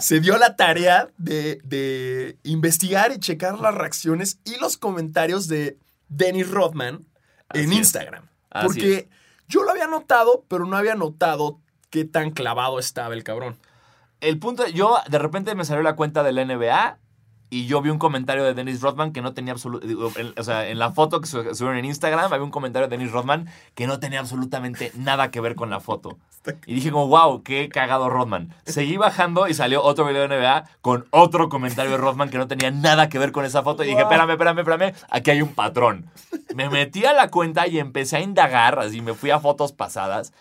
[0.00, 5.78] se dio la tarea de, de investigar y checar las reacciones y los comentarios de
[6.08, 7.06] Dennis Rodman
[7.54, 7.78] en Así.
[7.78, 8.26] Instagram.
[8.62, 9.08] Porque
[9.48, 11.58] yo lo había notado, pero no había notado
[11.90, 13.56] qué tan clavado estaba el cabrón.
[14.20, 16.98] El punto, yo de repente me salió la cuenta del NBA
[17.48, 19.86] y yo vi un comentario de Dennis Rodman que no tenía absoluto,
[20.36, 23.12] o sea, en la foto que su- subieron en Instagram había un comentario de Dennis
[23.12, 26.18] Rodman que no tenía absolutamente nada que ver con la foto.
[26.66, 28.54] Y dije como, wow, qué cagado Rodman.
[28.64, 32.48] Seguí bajando y salió otro video de NBA con otro comentario de Rodman que no
[32.48, 33.84] tenía nada que ver con esa foto.
[33.84, 36.06] Y dije, espérame, espérame, espérame, aquí hay un patrón.
[36.54, 40.32] Me metí a la cuenta y empecé a indagar, así me fui a fotos pasadas.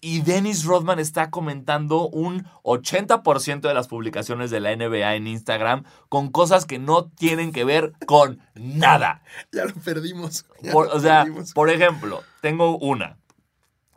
[0.00, 5.82] Y Dennis Rodman está comentando un 80% de las publicaciones de la NBA en Instagram
[6.08, 9.22] con cosas que no tienen que ver con nada.
[9.50, 10.46] Ya lo perdimos.
[10.62, 11.52] ya Por- lo o sea, perdimos.
[11.52, 13.16] por ejemplo, tengo una.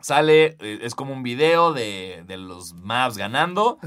[0.02, 3.78] Sale, eh, es como un video de, de los Mavs ganando.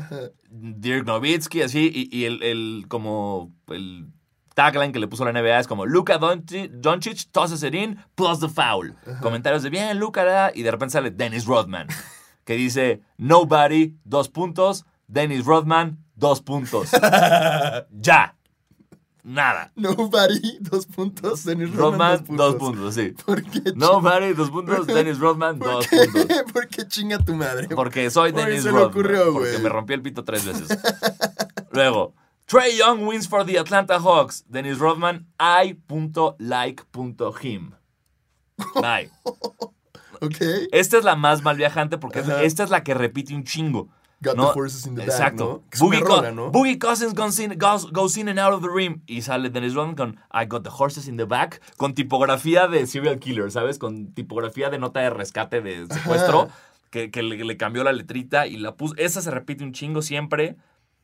[0.49, 4.07] Dirk Nowitzki, así, y, y el, el- como el
[4.53, 8.47] tagline que le puso la NBA es como Luka Doncic, tosses it in plus the
[8.47, 8.95] foul.
[9.21, 11.87] Comentarios de bien, Luka, da", y de repente sale Dennis Rodman,
[12.45, 16.89] que dice Nobody, dos puntos, Dennis Rodman, dos puntos.
[17.91, 18.34] ya.
[19.27, 19.71] Nada.
[19.75, 21.43] Nobody, dos puntos.
[21.45, 23.15] Dennis Rodman, Rodman, dos puntos, sí.
[23.25, 23.73] ¿Por qué?
[23.75, 25.97] Nobody, dos puntos, Dennis Rodman, ¿Por dos qué?
[26.13, 26.43] puntos.
[26.53, 27.67] ¿Por qué chinga tu madre?
[27.69, 28.83] Porque soy Por Dennis Rodman.
[28.83, 30.77] ocurrió, porque me rompí el pito tres veces.
[31.71, 32.13] Luego,
[32.45, 34.45] Trey Young wins for the Atlanta Hawks.
[34.47, 35.25] Dennis Rodman,
[36.37, 37.71] I.like.him.
[38.75, 39.09] Bye.
[40.21, 40.37] Ok.
[40.71, 42.43] Esta es la más mal viajante porque Ajá.
[42.43, 43.89] esta es la que repite un chingo.
[44.21, 44.47] Got ¿no?
[44.53, 45.43] the horses in the back, Exacto.
[45.45, 45.69] ¿no?
[45.69, 46.51] Que es una Boogie, rola, Co- ¿no?
[46.51, 49.01] Boogie Cousins goes in, goes- goes in and out of the rim.
[49.05, 51.61] Y sale Dennis Rodman con I got the horses in the back.
[51.77, 53.77] Con tipografía de serial killer, ¿sabes?
[53.77, 56.43] Con tipografía de nota de rescate de secuestro.
[56.43, 56.55] Ajá.
[56.89, 58.95] Que, que le, le cambió la letrita y la puso.
[58.97, 60.55] Esa se repite un chingo siempre.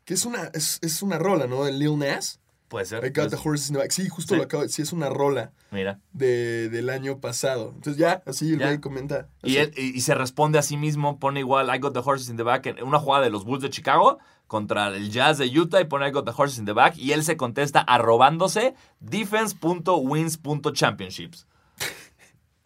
[0.05, 1.63] Que es una, es, es una rola, ¿no?
[1.65, 2.39] De Lil Nas.
[2.71, 3.03] Puede ser.
[3.05, 3.91] I got the horses in the back.
[3.91, 4.37] Sí, justo Sí.
[4.37, 5.99] lo acabo de Sí, es una rola Mira.
[6.13, 7.73] de, del año pasado.
[7.75, 9.27] Entonces ya, así el güey comenta.
[9.43, 12.37] Y, él- y- se responde a sí mismo, pone igual I got the horses in
[12.37, 15.81] the back en una jugada de los Bulls de Chicago contra el Jazz de Utah
[15.81, 21.45] y pone I got the horses in the back y él se contesta arrobándose defense.wins.championships.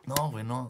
[0.05, 0.67] No, güey, no.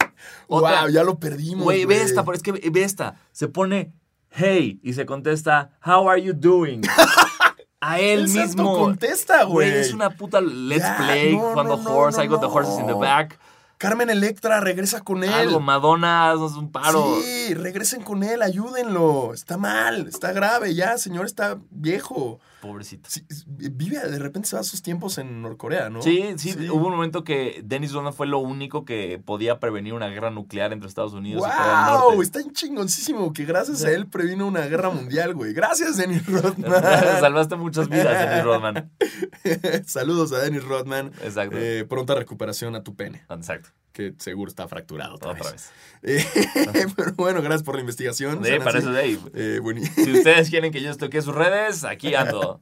[0.48, 1.64] Otra- wow, ya lo perdimos.
[1.64, 3.16] Güey, ve esta, pero es que ve esta.
[3.32, 3.92] Se pone
[4.30, 6.80] hey y se contesta how are you doing?
[7.80, 8.78] A él El santo mismo.
[8.78, 9.70] contesta, güey.
[9.70, 12.78] es una puta let's Ya, play no, jugando no, horse, no, I got the horses
[12.78, 13.38] in the back.
[13.78, 15.30] Carmen Electra regresa con él.
[15.32, 17.18] Algo, Madonna, haznos un paro.
[17.20, 19.34] Sí, regresen con él, ayúdenlo.
[19.34, 22.40] Está mal, está grave, ya, señor está viejo.
[22.66, 23.08] Pobrecito.
[23.10, 26.02] Sí, vive, de repente se va a sus tiempos en Norcorea, ¿no?
[26.02, 30.08] Sí, sí, hubo un momento que Dennis Rodman fue lo único que podía prevenir una
[30.08, 32.10] guerra nuclear entre Estados Unidos y Corea del ¡Wow!
[32.10, 32.22] Norte.
[32.22, 35.52] Está chingoncísimo que gracias a él previno una guerra mundial, güey.
[35.52, 36.72] Gracias, Dennis Rodman.
[37.20, 38.92] Salvaste muchas vidas, Dennis Rodman.
[39.86, 41.12] Saludos a Dennis Rodman.
[41.22, 41.56] Exacto.
[41.58, 43.70] Eh, pronta recuperación a tu pene, Exacto.
[43.96, 45.70] Que seguro está fracturado otra, Otra vez.
[46.02, 46.26] vez.
[46.26, 48.44] Eh, pero bueno, gracias por la investigación.
[48.44, 49.20] Sí, para eso de ahí.
[49.34, 52.60] Eh, bueno, Si ustedes quieren que yo estoque sus redes, aquí ando.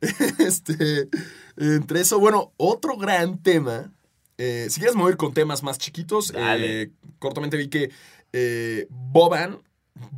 [0.38, 1.08] este,
[1.58, 3.92] entre eso, bueno, otro gran tema.
[4.38, 6.32] eh, si quieres mover con temas más chiquitos,
[7.18, 7.90] cortamente vi que
[8.88, 9.60] Boban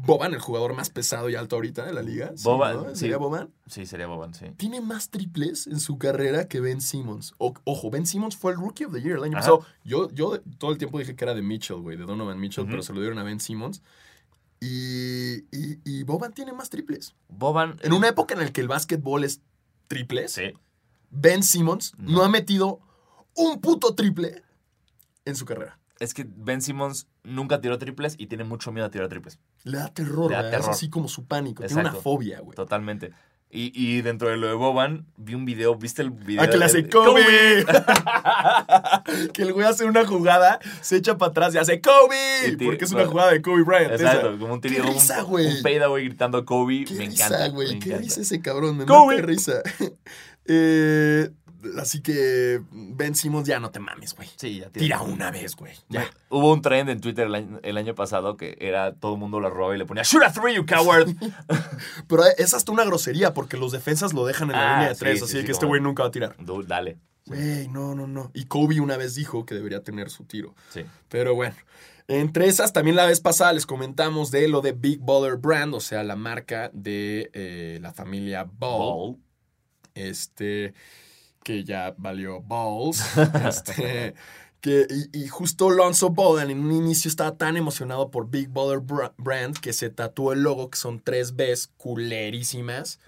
[0.05, 2.33] Boban, el jugador más pesado y alto ahorita de la liga.
[2.37, 2.89] ¿sí, Boban, no?
[2.91, 2.97] sí.
[2.97, 3.51] ¿Sería Boban?
[3.67, 4.47] Sí, sería Boban, sí.
[4.57, 7.35] Tiene más triples en su carrera que Ben Simmons.
[7.39, 9.41] O- ojo, Ben Simmons fue el Rookie of the Year el año Ajá.
[9.47, 9.67] pasado.
[9.85, 12.83] Yo, yo todo el tiempo dije que era de Mitchell, güey, de Donovan Mitchell, pero
[12.83, 13.83] se lo dieron a Ben Simmons.
[14.61, 17.15] Y, y, y Boban tiene más triples.
[17.29, 17.77] Boban.
[17.83, 19.41] En una época en la que el básquetbol es
[19.87, 20.53] triples, Sí.
[21.11, 22.11] Ben Simmons No.
[22.19, 22.81] no ha metido
[23.35, 24.43] un puto triple
[25.25, 25.79] en su carrera.
[26.01, 29.39] Es que Ben Simmons nunca tiró triples y tiene mucho miedo a tirar triples.
[29.65, 30.71] Le da terror, Le da terror.
[30.71, 31.65] así como su pánico.
[31.65, 32.55] Tiene una fobia, güey.
[32.55, 33.11] Totalmente.
[33.51, 36.43] Y, y dentro de lo de Boban, vi un video, ¿viste el video?
[36.43, 37.65] Ah, que le hace Kobe.
[39.33, 42.49] que el güey hace una jugada, se echa para atrás y hace Kobe.
[42.49, 43.93] Y Porque es una jugada de Kobe Bryant.
[43.93, 44.39] Exacto, esa.
[44.39, 45.47] como un Qué tiro, un, risa, güey.
[45.47, 46.85] un fadeaway gritando Kobe.
[46.85, 47.49] Qué me risa, encanta.
[47.49, 47.73] güey.
[47.75, 48.05] me Qué encanta.
[48.05, 48.77] risa ese cabrón.
[48.77, 49.17] Me Kobe.
[49.17, 49.63] mata risa.
[50.51, 51.31] Eh,
[51.79, 54.29] así que Ben Simmons ya no te mames, güey.
[54.37, 55.75] Sí, ya Tira una vez, güey.
[55.89, 56.09] Ya.
[56.29, 59.41] Hubo un trend en Twitter el año, el año pasado que era todo el mundo
[59.41, 61.09] la roba y le ponía Shoot a three, you coward.
[62.09, 64.95] Pero es hasta una grosería porque los defensas lo dejan en la Ah, línea de
[64.95, 65.19] sí, tres.
[65.19, 66.37] sí, así sí, que este güey nunca va a tirar.
[66.39, 66.99] Dude, dale.
[67.27, 68.31] Güey, no, no, no.
[68.35, 70.55] Y Kobe una vez dijo que debería tener su tiro.
[70.71, 70.83] Sí.
[71.09, 71.55] Pero bueno.
[72.11, 75.81] Entre esas, también la vez pasada les comentamos de lo de Big Baller Brand, o
[75.81, 78.79] sea, la marca de eh, la familia Ball.
[79.13, 79.17] Ball.
[79.95, 80.73] Este,
[81.43, 83.03] que ya valió Balls.
[83.47, 84.15] este,
[84.61, 89.13] que, y, y justo Lonzo Ball en un inicio estaba tan emocionado por Big Bra-
[89.17, 92.99] Brand que se tatuó el logo, que son tres Bs culerísimas,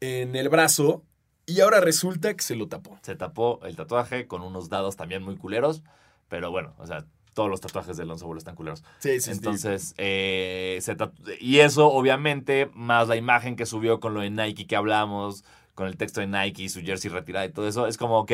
[0.00, 1.02] en el brazo.
[1.44, 2.98] Y ahora resulta que se lo tapó.
[3.02, 5.82] Se tapó el tatuaje con unos dados también muy culeros.
[6.28, 8.84] Pero bueno, o sea, todos los tatuajes de Alonso Ball están culeros.
[9.00, 9.30] Sí, sí, sí.
[9.32, 14.30] Entonces, eh, se tatu- y eso obviamente, más la imagen que subió con lo de
[14.30, 17.96] Nike que hablamos, con el texto de Nike, su jersey retirada y todo eso, es
[17.96, 18.32] como, ok,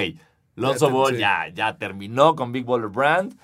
[0.57, 1.21] Lonzo Ball sí.
[1.21, 3.39] ya, ya terminó con Big Baller Brand.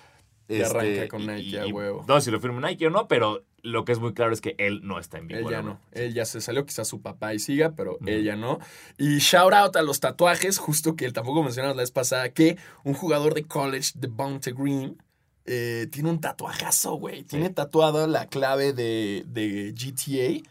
[0.48, 2.04] este, Ya arranca con Nike, a huevo.
[2.08, 4.54] No si lo firma Nike o no, pero lo que es muy claro es que
[4.58, 5.80] él no está en Big Él Baller ya no.
[5.92, 8.58] Él ya se salió, quizás su papá y siga, pero ella no.
[8.98, 12.94] Y shout out a los tatuajes, justo que tampoco mencionamos la vez pasada, que un
[12.94, 14.98] jugador de college de Bounty Green
[15.46, 17.22] eh, tiene un tatuajazo, güey.
[17.22, 20.48] Tiene tatuada la clave de, de GTA,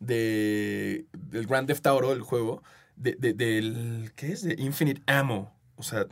[0.00, 2.62] de, del Grand Theft Auto, el juego,
[3.00, 4.42] de, de- del, ¿qué es?
[4.42, 5.52] De Infinite Ammo.
[5.76, 6.06] O sea,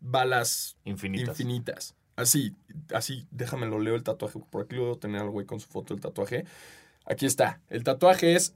[0.00, 1.28] balas Infinitas.
[1.28, 1.94] infinitas.
[2.16, 2.54] Así,
[2.94, 4.38] así, déjame lo leo el tatuaje.
[4.50, 6.44] Por aquí lo debo tener al güey con su foto del tatuaje.
[7.04, 7.60] Aquí está.
[7.68, 8.54] El tatuaje es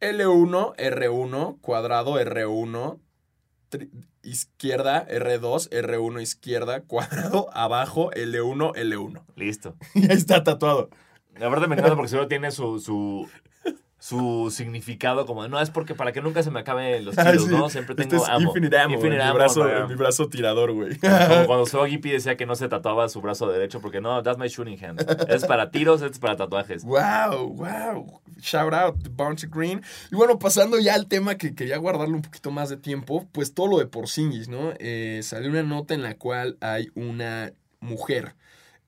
[0.00, 2.98] L1, R1, cuadrado, R1,
[3.70, 3.90] tri-
[4.22, 9.22] izquierda, R2, R1, izquierda, cuadrado, abajo, L1, L1.
[9.36, 9.76] Listo.
[9.94, 10.88] Y ahí está tatuado.
[11.36, 13.28] La verdad me encanta porque seguro tiene su, su,
[13.98, 17.46] su significado como, no, es porque para que nunca se me acaben los Ah, tiros,
[17.46, 17.50] sí.
[17.50, 17.68] ¿no?
[17.70, 18.48] Siempre Este tengo es amo.
[18.48, 18.94] Infinite Ammo.
[18.94, 19.32] Infinite mi
[19.94, 20.96] brazo, mi tirador, güey.
[20.98, 21.08] Como
[21.46, 24.78] cuando Swaggy decía que no se tatuaba su brazo derecho porque no, that's my shooting
[24.84, 25.00] hand.
[25.28, 26.84] Es para tiros, es para tatuajes.
[26.84, 28.20] Wow, wow.
[28.38, 29.82] Shout out to Bounty Green.
[30.12, 33.54] Y bueno, pasando ya al tema que quería guardarle un poquito más de tiempo, pues
[33.54, 34.74] todo lo de Porzingis, ¿no?
[34.78, 38.34] Eh, salió una nota en la cual hay una mujer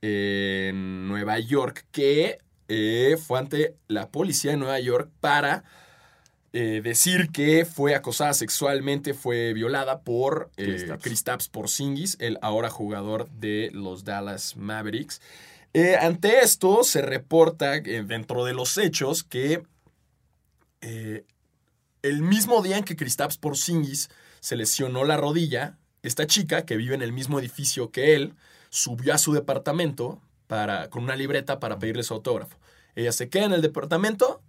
[0.02, 5.64] en Nueva York que eh, fue ante la policía de Nueva York para
[6.54, 11.48] eh, decir que fue acosada sexualmente, fue violada por eh, Kristaps.
[11.48, 15.20] Porzingis, el ahora jugador de los Dallas Mavericks.
[15.74, 19.62] Eh, ante esto se reporta dentro de los hechos que
[20.80, 24.08] el mismo día en que Kristaps Porzingis
[24.40, 28.34] se lesionó la rodilla, esta chica que vive en el mismo edificio que él
[28.70, 32.57] subió a su departamento para, con una libreta para pedirle su autógrafo.
[32.98, 34.42] Ella se queda en el departamento,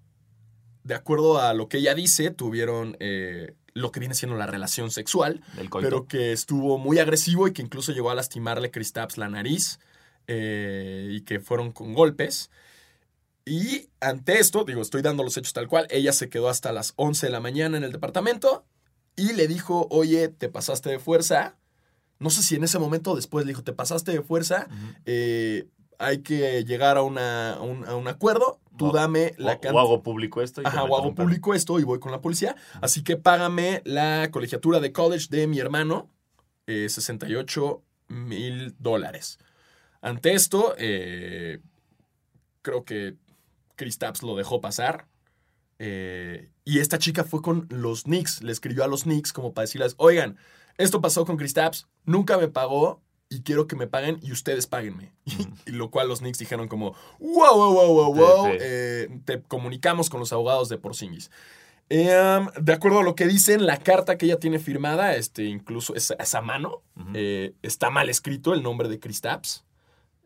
[0.83, 4.89] de acuerdo a lo que ella dice, tuvieron eh, lo que viene siendo la relación
[4.89, 5.87] sexual, Del coito.
[5.87, 9.79] pero que estuvo muy agresivo y que incluso llegó a lastimarle Kristaps la nariz
[10.25, 12.49] eh, y que fueron con golpes.
[13.45, 16.93] Y ante esto, digo, estoy dando los hechos tal cual, ella se quedó hasta las
[16.95, 18.65] 11 de la mañana en el departamento
[19.15, 21.55] y le dijo, oye, te pasaste de fuerza.
[22.17, 24.67] No sé si en ese momento después le dijo, te pasaste de fuerza,
[25.05, 25.67] eh,
[25.99, 29.79] hay que llegar a, una- a un, a un acuerdo, tú O- dame la o
[29.79, 32.55] hago público esto y Ajá, o hago público esto y voy con la policía.
[32.81, 36.09] Así que págame la colegiatura de college de mi hermano,
[36.65, 39.37] eh, 68 mil dólares.
[40.01, 41.59] Ante esto, eh,
[42.61, 43.15] creo que
[43.75, 45.07] Kristaps lo dejó pasar.
[45.81, 49.63] eh, y esta chica fue con los Knicks, le escribió a los Knicks como para
[49.63, 50.37] decirles, oigan,
[50.77, 55.13] esto pasó con Kristaps, nunca me pagó y quiero que me paguen y ustedes páguenme.
[55.65, 58.57] y lo cual los Knicks dijeron como, wow, wow, wow, wow, wow, sí.
[58.59, 61.29] eh, te comunicamos con los abogados de Porzingis.
[61.89, 65.95] Em, de acuerdo a lo que dicen, la carta que ella tiene firmada, este, incluso
[65.95, 69.63] es, es a mano, eh, está mal escrito el nombre de Kristaps.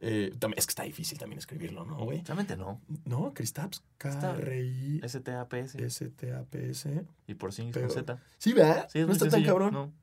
[0.05, 2.21] Eh, es que está difícil también escribirlo, ¿no, güey?
[2.23, 2.81] Realmente no.
[3.05, 3.81] No, Kristaps.
[4.03, 5.89] Está- K-R-I-S-T-A-P-S.
[5.89, 6.87] STAPS.
[7.27, 8.19] Y por sí con Z.
[8.37, 8.89] Sí, ¿verdad?
[8.91, 9.73] Sí, es no está tan cabrón.
[9.73, 9.93] No.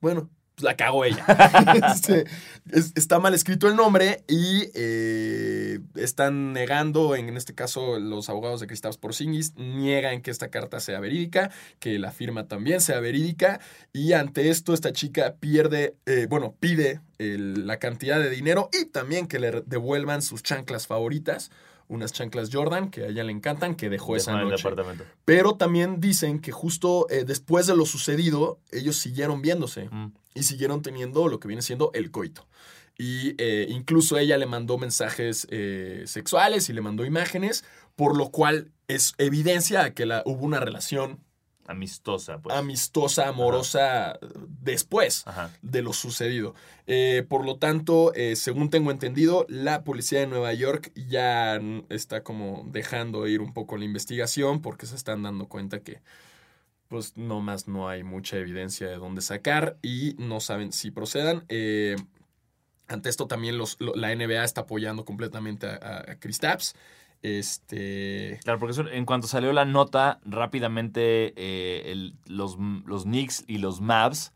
[0.00, 1.24] Bueno, pues la cago ella.
[1.94, 2.24] Este,
[2.70, 8.60] es- está mal escrito el nombre y eh, están negando, en, este caso los abogados
[8.60, 13.60] de Kristaps Porzingis, niegan que esta carta sea verídica, que la firma también sea verídica
[13.92, 19.28] y ante esto esta chica pierde, eh, bueno, pide la cantidad de dinero y también
[19.28, 21.50] que le devuelvan sus chanclas favoritas.
[21.88, 24.62] Unas chanclas Jordan que a ella le encantan, que dejó esa Dejó en el noche.
[24.68, 25.04] departamento.
[25.24, 30.12] Pero también dicen que justo eh, después de lo sucedido, ellos siguieron viéndose Mm.
[30.34, 32.46] y siguieron teniendo lo que viene siendo el coito.
[32.98, 37.64] Y eh, incluso ella le mandó mensajes eh, sexuales y le mandó imágenes,
[37.96, 41.18] por lo cual es evidencia de que la, hubo una relación
[41.72, 42.56] Amistosa, pues.
[42.56, 44.18] amistosa, amorosa
[44.60, 45.50] después Ajá.
[45.62, 46.54] de lo sucedido.
[46.86, 52.22] Eh, por lo tanto, eh, según tengo entendido, la policía de Nueva York ya está
[52.22, 56.00] como dejando ir un poco la investigación porque se están dando cuenta que
[56.88, 61.44] pues no más no hay mucha evidencia de dónde sacar y no saben si procedan.
[61.48, 61.96] Eh,
[62.86, 66.74] ante esto también los, lo- la NBA está apoyando completamente a, a, a Kristaps.
[67.22, 68.40] Este...
[68.42, 73.58] Claro, porque eso- en cuanto salió la nota, rápidamente eh, el- los, los Knicks y
[73.58, 74.32] los Mavs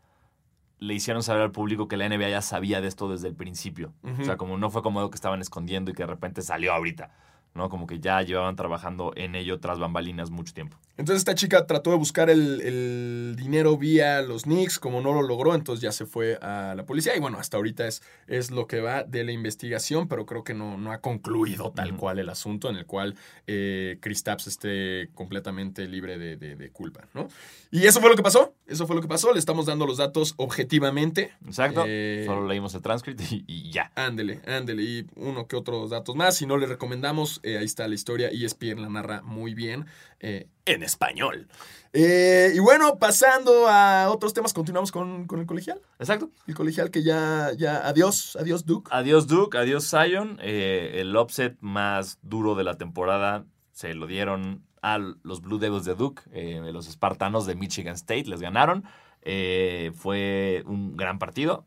[0.79, 3.93] le hicieron saber al público que la NBA ya sabía de esto desde el principio.
[4.21, 6.71] O sea, como no fue como algo que estaban escondiendo y que de repente salió
[6.73, 7.11] ahorita.
[7.53, 7.69] ¿No?
[7.69, 10.77] Como que ya llevaban trabajando en ello tras bambalinas mucho tiempo.
[10.97, 15.21] Entonces esta chica trató de buscar el, el dinero vía los Knicks, como no lo
[15.21, 17.15] logró, entonces ya se fue a la policía.
[17.15, 20.55] Y bueno, hasta ahorita es, es lo que va de la investigación, pero creo que
[20.55, 25.87] no, no ha concluido tal cual el asunto en el cual eh, Kristaps esté completamente
[25.87, 27.27] libre de, de- de culpa, ¿no?
[27.69, 29.97] Y eso fue lo que pasó, eso fue lo que pasó, le estamos dando los
[29.97, 31.33] datos objetivamente.
[31.45, 31.83] Exacto.
[31.85, 33.91] Eh, Solo leímos el transcript y, y ya.
[33.95, 34.83] Ándele, ándele.
[34.83, 36.35] Y uno que otros datos más.
[36.37, 38.31] Si no le recomendamos, eh, ahí está la historia.
[38.31, 39.85] Y ESPN la narra muy bien
[40.19, 41.47] eh, en español.
[41.93, 45.81] Eh, y bueno, pasando a otros temas, continuamos con, con el colegial.
[45.99, 46.29] Exacto.
[46.45, 48.89] El colegial que ya, ya, adiós, adiós Duke.
[48.93, 50.37] Adiós Duke, adiós Zion.
[50.41, 55.85] Eh, el upset más duro de la temporada se lo dieron a los Blue Devils
[55.85, 58.83] de Duke, eh, los espartanos de Michigan State, les ganaron.
[59.21, 61.65] Eh, fue un gran partido.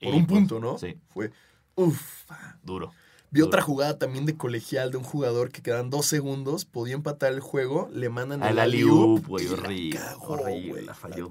[0.00, 0.78] Por Y, un pues, punto, ¿no?
[0.78, 1.30] Sí, Fue,
[1.74, 2.30] uff.
[2.62, 2.92] duro.
[3.30, 7.32] Vi otra jugada también de colegial de un jugador que quedan dos segundos, podía empatar
[7.32, 10.00] el juego, le mandan Al el alley-oop güey, horrible.
[10.20, 11.28] horrible, la falló.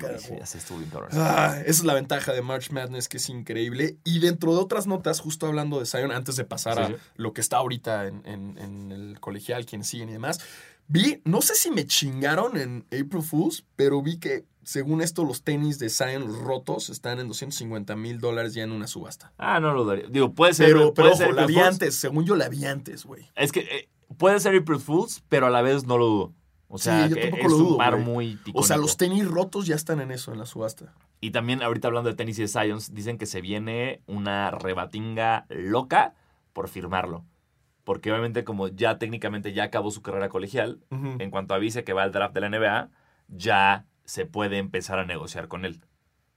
[1.14, 3.98] Ah, esa es la ventaja de March Madness, que es increíble.
[4.04, 7.34] Y dentro de otras notas, justo hablando de Zion, antes de pasar Sí, a lo
[7.34, 10.40] que está ahorita en, en- en el colegial, quienes siguen y demás,
[10.88, 15.44] vi, no sé si me chingaron en April Fools, pero vi que según esto los
[15.44, 19.32] tenis de Zion rotos están en 250 mil dólares ya en una subasta.
[19.38, 20.08] Ah, no lo daría.
[20.10, 20.68] Digo, puede ser.
[20.68, 23.30] Pero, pero puede ojo, ser la vi antes, según yo la vi antes, güey.
[23.36, 26.34] Es que eh, puede ser April Fools, pero a la vez no lo dudo.
[26.68, 28.78] O sea, Sí, yo que tampoco es lo un par muy O sea, icónico.
[28.78, 30.94] los tenis rotos ya están en eso, en la subasta.
[31.22, 35.46] Y también ahorita hablando de tenis y de Zion, dicen que se viene una rebatinga
[35.50, 36.14] loca
[36.54, 37.24] por firmarlo.
[37.84, 42.02] Porque obviamente como ya técnicamente ya acabó su carrera colegial, en cuanto avise que va
[42.04, 42.90] al draft de la NBA,
[43.28, 45.82] ya se puede empezar a negociar con él.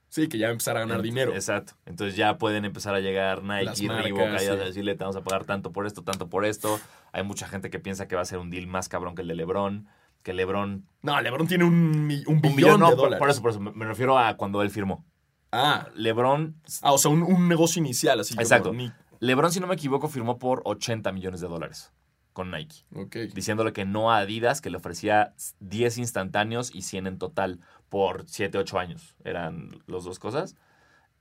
[0.09, 1.33] Sí, que ya va a empezar a ganar dinero.
[1.35, 1.73] Exacto.
[1.85, 4.45] Entonces ya pueden empezar a llegar Nike, marcas, Reebok, a sí.
[4.47, 6.79] decirle, te vamos a pagar tanto por esto, tanto por esto.
[7.11, 9.27] Hay mucha gente que piensa que va a ser un deal más cabrón que el
[9.27, 9.87] de LeBron,
[10.23, 10.87] que LeBron...
[11.03, 13.19] No, LeBron tiene un, un Un billón billón, no, de dólares.
[13.19, 15.05] por eso, por eso, me refiero a cuando él firmó.
[15.51, 18.73] Ah, LeBron Ah, o sea, un, un negocio inicial, así como Exacto.
[18.73, 21.91] ni- LeBron, si no me equivoco, firmó por 80 millones de dólares
[22.33, 23.15] con Nike, Ok.
[23.33, 28.25] diciéndole que no a Adidas, que le ofrecía 10 instantáneos y 100 en total por
[28.27, 29.15] 7, 8 años.
[29.23, 30.55] Eran las dos cosas.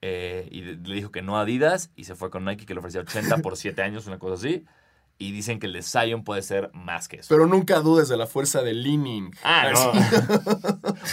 [0.01, 2.81] Eh, y le dijo que no a Adidas y se fue con Nike, que le
[2.81, 4.65] ofrecía 80 por 7 años, una cosa así.
[5.21, 7.27] Y dicen que el de Zion puede ser más que eso.
[7.29, 9.35] Pero nunca dudes de la fuerza de Leaning.
[9.43, 9.93] ah, no.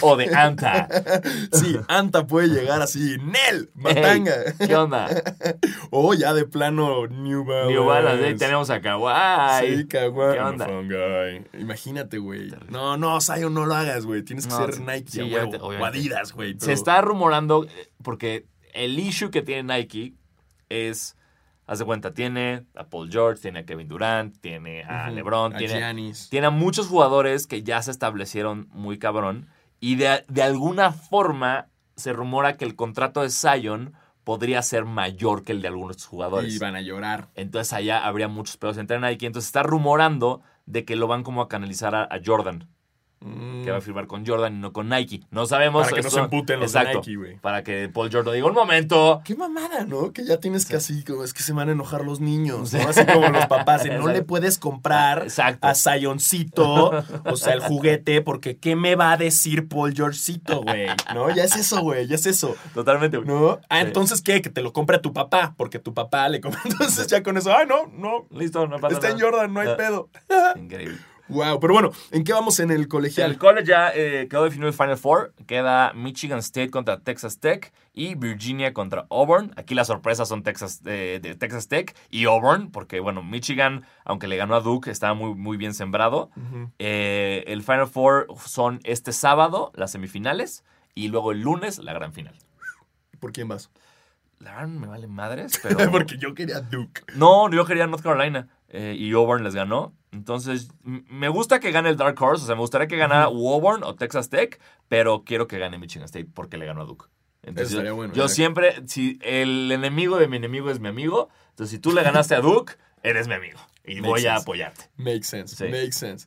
[0.02, 0.86] o de Anta.
[1.52, 4.34] Sí, Anta puede llegar así, Nel, Matanga.
[4.64, 5.08] ¿Qué onda?
[5.90, 7.72] o ya de plano New Balance.
[7.72, 9.66] New Balance, ahí tenemos a Kawhi.
[9.76, 10.34] Sí, Kawhi.
[10.34, 10.68] ¿Qué onda?
[11.58, 12.52] Imagínate, güey.
[12.68, 14.22] No, no, Zion, no lo hagas, güey.
[14.22, 15.18] Tienes que No, ser Nike sí,
[15.50, 15.84] te- o.
[15.84, 16.56] Adidas, güey.
[16.60, 20.14] Se está rumorando, eh, porque el issue que tiene Nike
[20.68, 21.16] es,
[21.66, 25.58] haz de cuenta, tiene a Paul George, tiene a Kevin Durant, tiene a LeBron, a
[25.58, 26.28] tiene, Giannis.
[26.30, 29.48] tiene a muchos jugadores que ya se establecieron muy cabrón
[29.80, 35.44] y de, de alguna forma se rumora que el contrato de Zion podría ser mayor
[35.44, 36.54] que el de algunos jugadores.
[36.54, 37.28] Y van a llorar.
[37.34, 39.26] Entonces allá habría muchos pedos entre Nike.
[39.26, 42.68] Entonces está rumorando de que lo van como a canalizar a, a Jordan.
[43.64, 45.22] Que va a firmar con Jordan y no con Nike.
[45.30, 45.84] No sabemos.
[45.84, 47.36] Para que no se emputen los de Nike, güey.
[47.38, 49.20] Para que Paul Jordan diga un momento.
[49.24, 50.12] Qué mamada, ¿no?
[50.12, 52.88] Que ya tienes que así, como es que se van a enojar los niños, ¿no?
[52.88, 54.12] Así como los papás, no Exacto.
[54.12, 55.66] le puedes comprar Exacto.
[55.66, 56.92] a Sayoncito,
[57.24, 60.86] o sea, el juguete, porque ¿qué me va a decir Paul Georgecito, güey?
[61.14, 61.30] ¿No?
[61.34, 62.56] Ya es eso, güey, ya es eso.
[62.74, 63.28] Totalmente, güey.
[63.28, 63.58] ¿No?
[63.68, 63.86] Ah, Sí.
[63.86, 64.40] entonces, ¿qué?
[64.42, 66.60] Que te lo compre a tu papá, porque tu papá le compra.
[66.64, 68.26] Entonces, ya con eso, ah, no, no.
[68.30, 69.20] Listo, no pasa Está en.
[69.20, 70.08] Jordan, no hay Ah, pedo.
[70.56, 70.98] Increíble.
[71.28, 73.32] Wow, pero bueno, ¿en qué vamos en el colegial?
[73.32, 75.34] El college ya eh, quedó definido el Final Four.
[75.46, 79.52] Queda Michigan State contra Texas Tech y Virginia contra Auburn.
[79.56, 84.28] Aquí las sorpresas son Texas, eh, de Texas Tech y Auburn, porque bueno, Michigan, aunque
[84.28, 86.30] le ganó a Duke, estaba muy, muy bien sembrado.
[86.78, 90.64] Eh, el Final Four son este sábado, las semifinales,
[90.94, 92.34] y luego el lunes, la gran final.
[93.18, 93.70] ¿Por quién vas?
[94.38, 95.90] La verdad me vale madres, pero...
[95.90, 97.02] porque yo quería Duke.
[97.14, 99.94] No, yo quería North Carolina eh, y Auburn les ganó.
[100.12, 102.44] Entonces, me gusta que gane el Dark Horse.
[102.44, 106.04] O sea, me gustaría que ganara Auburn o Texas Tech, pero quiero que gane Michigan
[106.06, 107.06] State porque le ganó a Duke.
[107.42, 111.70] Entonces, yo, bueno, yo siempre, si el enemigo de mi enemigo es mi amigo, entonces
[111.76, 113.60] si tú le ganaste a Duke, eres mi amigo.
[113.84, 114.90] Y Makes voy a apoyarte.
[114.96, 115.64] Make sense, Sí.
[115.64, 116.26] make sense.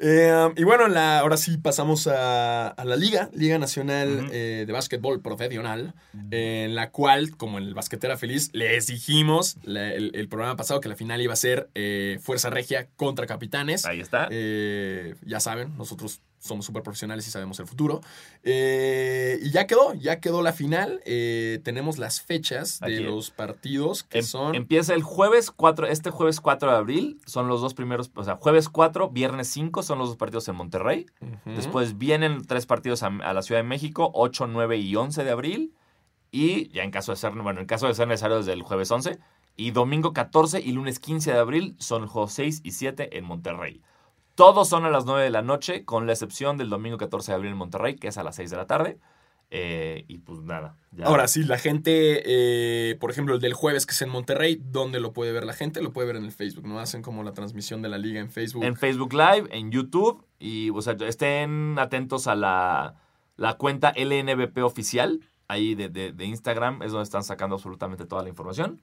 [0.00, 4.72] Eh, y bueno, la, ahora sí pasamos a, a la Liga, Liga Nacional eh, de
[4.72, 5.94] Básquetbol Profesional,
[6.30, 10.80] en la cual, como en el Basquetera Feliz, les dijimos la- el, el programa pasado
[10.80, 13.84] que la final iba a ser eh, Fuerza Regia contra Capitanes.
[13.86, 14.28] Ahí está.
[14.30, 18.00] Eh, ya saben, nosotros somos súper profesionales y sabemos el futuro.
[18.42, 21.00] Eh, y ya quedó, ya quedó la final.
[21.04, 23.04] Eh, tenemos las fechas de Aquí.
[23.04, 24.54] los partidos que Em- son...
[24.54, 28.36] Empieza el jueves 4, este jueves 4 de abril, son los dos primeros, o sea,
[28.36, 31.06] jueves 4, viernes 5 son los dos partidos en Monterrey.
[31.20, 31.56] Ujú.
[31.56, 35.30] Después vienen tres partidos a, a la Ciudad de México, 8, 9 y 11 de
[35.30, 35.74] abril.
[36.30, 38.90] Y ya en caso de ser, bueno, en caso de ser necesario desde el jueves
[38.90, 39.18] 11.
[39.56, 43.24] Y domingo 14 y lunes 15 de abril son los juegos 6 y 7 en
[43.24, 43.82] Monterrey.
[44.38, 47.34] Todos son a las 9 de la noche, con la excepción del domingo 14 de
[47.34, 48.98] abril en Monterrey, que es a las 6 de la tarde.
[49.50, 50.76] Eh, y pues nada.
[50.92, 54.60] ya- Ahora sí, la gente, eh, por ejemplo, el del jueves que es en Monterrey,
[54.62, 55.82] ¿dónde lo puede ver la gente?
[55.82, 56.78] Lo puede ver en el Facebook, ¿no?
[56.78, 58.62] Hacen como la transmisión de la liga en Facebook.
[58.62, 60.24] En Facebook Live, en YouTube.
[60.38, 62.94] Y, o sea, estén atentos a la,
[63.36, 68.22] la cuenta LNBP oficial, ahí de, de- de Instagram, es donde están sacando absolutamente toda
[68.22, 68.80] la información.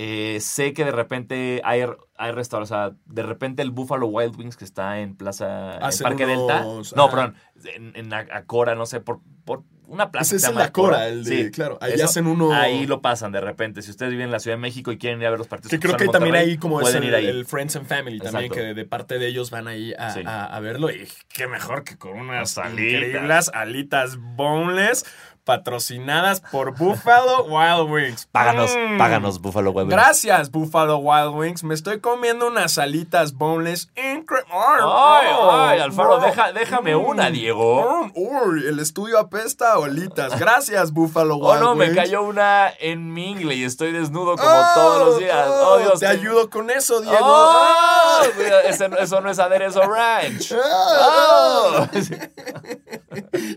[0.00, 1.82] Eh, sé que de repente hay,
[2.16, 5.82] hay restaurantes, o sea, de repente el Buffalo Wild Wings que está en Plaza, en
[5.82, 6.38] Hacen Parque unos-
[6.86, 6.96] Delta.
[6.96, 7.34] No, perdón,
[7.74, 10.36] en, en Acora, no sé, por, por una plaza.
[10.36, 12.52] Ese es de Acora, el de, Sí, claro, ahí eso- hacen uno...
[12.52, 13.82] Ahí lo pasan de repente.
[13.82, 15.70] Si ustedes viven en la Ciudad de México y quieren ir a ver los partidos
[15.70, 17.26] Que creo que en también ahí como es el, ir ahí.
[17.26, 20.20] el Friends and Family también, que de, de parte de ellos van ahí a, Sí.
[20.24, 20.90] a- a verlo.
[20.90, 23.02] Y qué mejor que con unas alitas.
[23.02, 25.04] increíbles alitas boneless
[25.48, 28.26] patrocinadas por Buffalo Wild Wings.
[28.30, 28.98] Páganos, Mm.
[28.98, 29.92] páganos, Buffalo Wild Wings.
[29.94, 31.64] Gracias, Buffalo Wild Wings.
[31.64, 34.44] Me estoy comiendo unas alitas boneless increíbles.
[34.52, 38.10] Ay, ay, Alfaro, deja- déjame una, Diego.
[38.14, 40.38] Uy, el estudio apesta a olitas.
[40.38, 41.96] Gracias, Buffalo Oh Wild no, me Wings.
[41.96, 45.46] cayó una en mi ingle y estoy desnudo como Oh, todos los días.
[45.48, 45.98] Oh, oh, Dios.
[46.00, 47.16] Te ayudo con eso, Diego.
[48.20, 48.22] Oh,
[48.66, 50.52] ese- eso no es aderezo ranch.
[51.00, 51.86] Oh.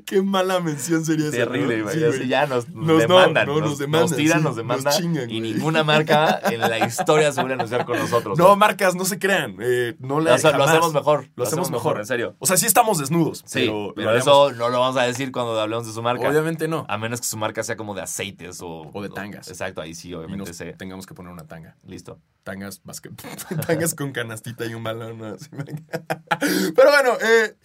[0.06, 1.38] Qué mala mención sería esa.
[1.38, 1.81] Terrible, ¿no?
[1.82, 1.96] Güey.
[1.96, 2.28] Sí, güey.
[2.28, 3.48] ya nos, Nos- no, demandan.
[3.48, 4.94] no, nos, nos demandan, nos tiran, sí, nos demandan.
[4.94, 5.54] chingan, y güey.
[5.54, 8.38] ninguna marca en la historia se vuelve a anunciar con nosotros.
[8.38, 8.58] No, güey.
[8.58, 9.56] marcas, no se crean.
[9.62, 11.28] eh, no le Lo, hace- lo hacemos mejor.
[11.36, 12.00] Lo hacemos mejor.
[12.00, 12.36] en serio.
[12.40, 13.44] O sea, sí estamos desnudos.
[13.46, 16.28] Sí, pero, eso no lo vamos a decir cuando hablemos de su marca.
[16.30, 16.86] Obviamente no.
[16.88, 18.90] A menos que su marca sea como de aceites o...
[18.94, 19.48] O de tangas.
[19.48, 20.74] exacto, ahí sí, Y obviamente nos se...
[20.74, 21.76] tengamos que poner una tanga.
[21.86, 22.20] Listo.
[22.44, 23.12] Tangas, basket,
[23.68, 25.20] tangas con canastita y un balón.
[25.20, 25.36] ¿no?
[26.76, 27.56] Pero bueno, eh,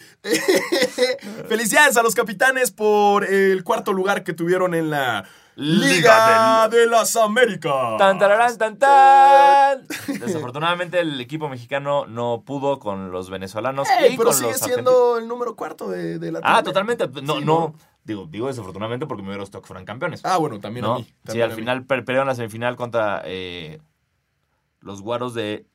[1.49, 5.25] felicidades a los capitanes por el cuarto lugar que tuvieron en la
[5.59, 7.97] Liga, Liga de las Américas.
[7.97, 9.87] Tan, tararán, tan, tan.
[10.21, 14.61] Desafortunadamente el equipo mexicano no pudo con los venezolanos Ey, y pero con sigue los
[14.61, 17.09] siendo el número cuarto de, de la Ah, totalmente.
[17.23, 17.75] No, Sí, no.
[18.05, 20.21] Digo, digo desafortunadamente porque me hubiera que fueran campeones.
[20.25, 20.95] Ah, bueno, también ¿no?
[20.97, 21.13] a mí.
[21.27, 23.81] sí, al final per- perdieron la semifinal contra eh,
[24.81, 25.67] los guaros de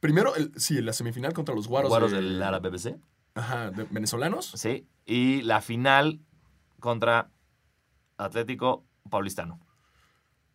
[0.00, 2.96] Primero, el, sí, la semifinal contra los Guaros, guaros de- del Árabe BBC.
[3.34, 4.52] Ajá, de- venezolanos.
[4.54, 4.86] Sí.
[5.04, 6.20] Y la final
[6.78, 7.30] contra
[8.16, 9.58] Atlético Paulistano.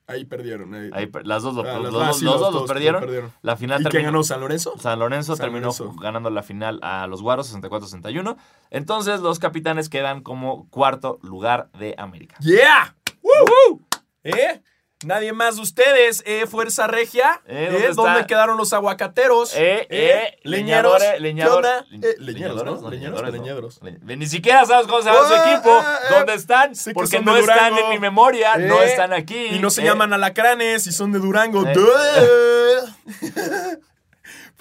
[0.07, 0.73] Ahí perdieron.
[0.73, 0.89] Ahí.
[0.93, 3.01] Ahí per- las dos, lo- Ah, los, las- dos- sí, los dos dos los perdieron.
[3.01, 3.33] perdieron.
[3.41, 4.11] La final ¿Y quién terminó.
[4.13, 4.23] ganó?
[4.23, 4.73] ¿San Lorenzo?
[4.77, 5.93] San Lorenzo San terminó Lorenzo.
[5.99, 8.37] ganando la final a los Guaros 64-61.
[8.69, 12.37] Entonces los capitanes quedan como cuarto lugar de América.
[12.41, 12.95] ¡Yeah!
[13.21, 13.81] ¡Woo!
[14.23, 14.61] ¿Eh?
[15.05, 16.45] Nadie más de ustedes, ¿eh?
[16.47, 17.41] Fuerza Regia.
[17.47, 17.71] Eh, ¿Eh?
[17.71, 18.01] ¿dónde está?
[18.01, 19.53] ¿Dónde quedaron los aguacateros?
[19.55, 20.99] Eh, eh, leñeros.
[21.01, 21.71] leñadores, leñadores.
[21.89, 22.07] ¿Qué onda?
[22.09, 22.63] Eh, leñeros, ¿no?
[22.89, 23.81] Leñeros, leñadores, leñadores.
[23.81, 23.89] no.
[24.07, 25.83] Le- Ni siquiera sabes cómo se llama su equipo.
[26.09, 26.73] ¿Dónde están?
[26.73, 28.57] Que Porque no están en mi memoria.
[28.57, 29.47] No Eh, están aquí.
[29.51, 31.63] Y no se Eh, llaman alacranes y son de Durango.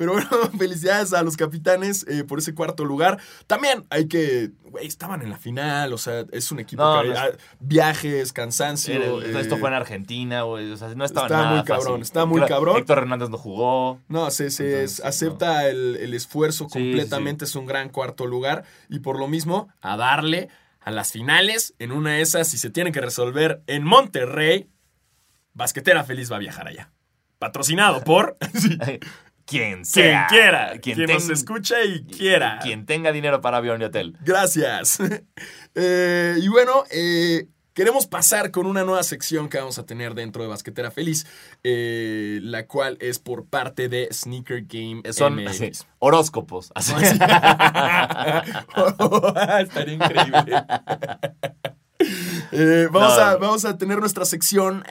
[0.02, 0.28] Pero bueno,
[0.58, 3.20] felicidades a los capitanes eh, por ese cuarto lugar.
[3.46, 7.08] También hay que, güey, estaban en la final, o sea, es un equipo No, que
[7.10, 9.22] no es- viajes, cansancio.
[9.22, 10.72] Eh, esto fue en Argentina, güey.
[10.72, 12.02] O sea, no estaba Está nada muy cabrón, fácil.
[12.02, 12.76] está muy Claro, cabrón.
[12.78, 14.00] Héctor Hernández no jugó.
[14.08, 18.26] No, se, se Entonces, acepta El, el esfuerzo Sí, sí, completamente, es un gran cuarto
[18.26, 20.48] lugar y por lo mismo a darle
[20.80, 24.68] a las finales, en una de esas, si se tiene que resolver en Monterrey,
[25.54, 26.90] Basquetera Feliz va a viajar allá.
[27.38, 28.78] Patrocinado por sí,
[29.52, 30.26] Quien quien sea.
[30.30, 32.58] quiera, quien, Quien, nos escuche y quiera.
[32.62, 34.16] Quien tenga dinero para avión y hotel.
[34.24, 34.98] Gracias.
[35.74, 40.42] Eh, y bueno, eh, queremos pasar con una nueva sección que vamos a tener dentro
[40.42, 41.26] de Basquetera Feliz,
[41.64, 46.72] eh, la cual es por parte de Sneaker Game Son así, horóscopos.
[46.74, 46.92] así.
[49.62, 50.62] Estaría increíble.
[52.54, 53.22] Eh, vamos, No.
[53.24, 54.84] a, vamos a tener nuestra sección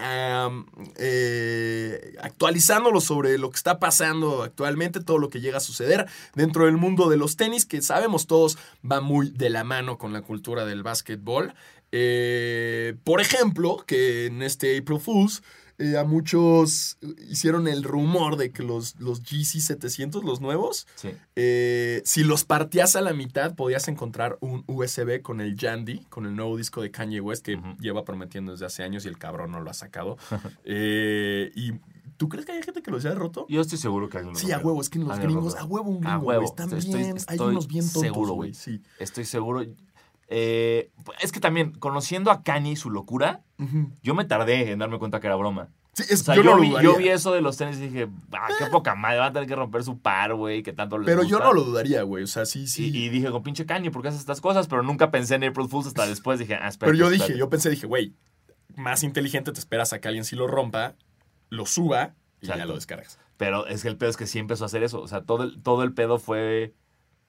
[0.98, 6.66] eh, actualizándolo sobre lo que está pasando actualmente, todo lo que llega a suceder dentro
[6.66, 8.58] del mundo de los tenis, que sabemos todos
[8.90, 11.54] va muy de la mano con la cultura del básquetbol.
[11.92, 15.44] Eh, por ejemplo, que en este April Fools
[15.82, 16.98] eh, a muchos
[17.30, 21.10] hicieron el rumor de que los, los GC 700, los nuevos, Sí.
[21.36, 26.26] eh, si los partías a la mitad, podías encontrar un USB con el Yandy, con
[26.26, 29.52] el nuevo disco de Kanye West que lleva prometiendo desde hace años y el cabrón
[29.52, 30.18] no lo ha sacado.
[30.66, 31.72] Eh, y
[32.18, 33.46] ¿tú crees que hay gente que los haya roto?
[33.50, 35.66] Yo estoy seguro que alguien lo Sí, a huevo, es que en los gringos, a
[35.66, 38.54] huevo un A gringo, huevo, están estoy- bien, hay unos bien tontos, seguro, güey, güey.
[38.54, 38.82] sí.
[39.00, 39.66] Estoy seguro.
[40.34, 40.90] Eh,
[41.22, 43.42] es que también, conociendo a Kanye y su locura,
[44.02, 45.70] yo me tardé en darme cuenta que era broma.
[45.94, 46.90] Sí, es, O sea, yo, yo, no lo vi, dudaría.
[46.90, 49.48] yo vi eso de los tenis y dije, ah, qué poca madre, van a tener
[49.50, 51.44] que romper su par, güey, que tanto les Pero yo gusta".
[51.44, 52.90] no lo dudaría, güey, o sea, sí, sí.
[52.94, 54.68] Y, y dije, con pinche Kanye, ¿por qué haces estas cosas?
[54.70, 56.40] Pero nunca pensé en April Fools hasta después.
[56.40, 56.92] Dije, ah, espera.
[56.94, 58.16] Pero yo dije, yo pensé, dije, güey,
[58.78, 60.96] más inteligente te esperas a que alguien sí lo rompa,
[61.50, 63.20] lo suba y ya lo descargas.
[63.36, 65.02] Pero es que el pedo es que sí empezó a hacer eso.
[65.02, 66.74] O sea, todo el, todo el pedo fue.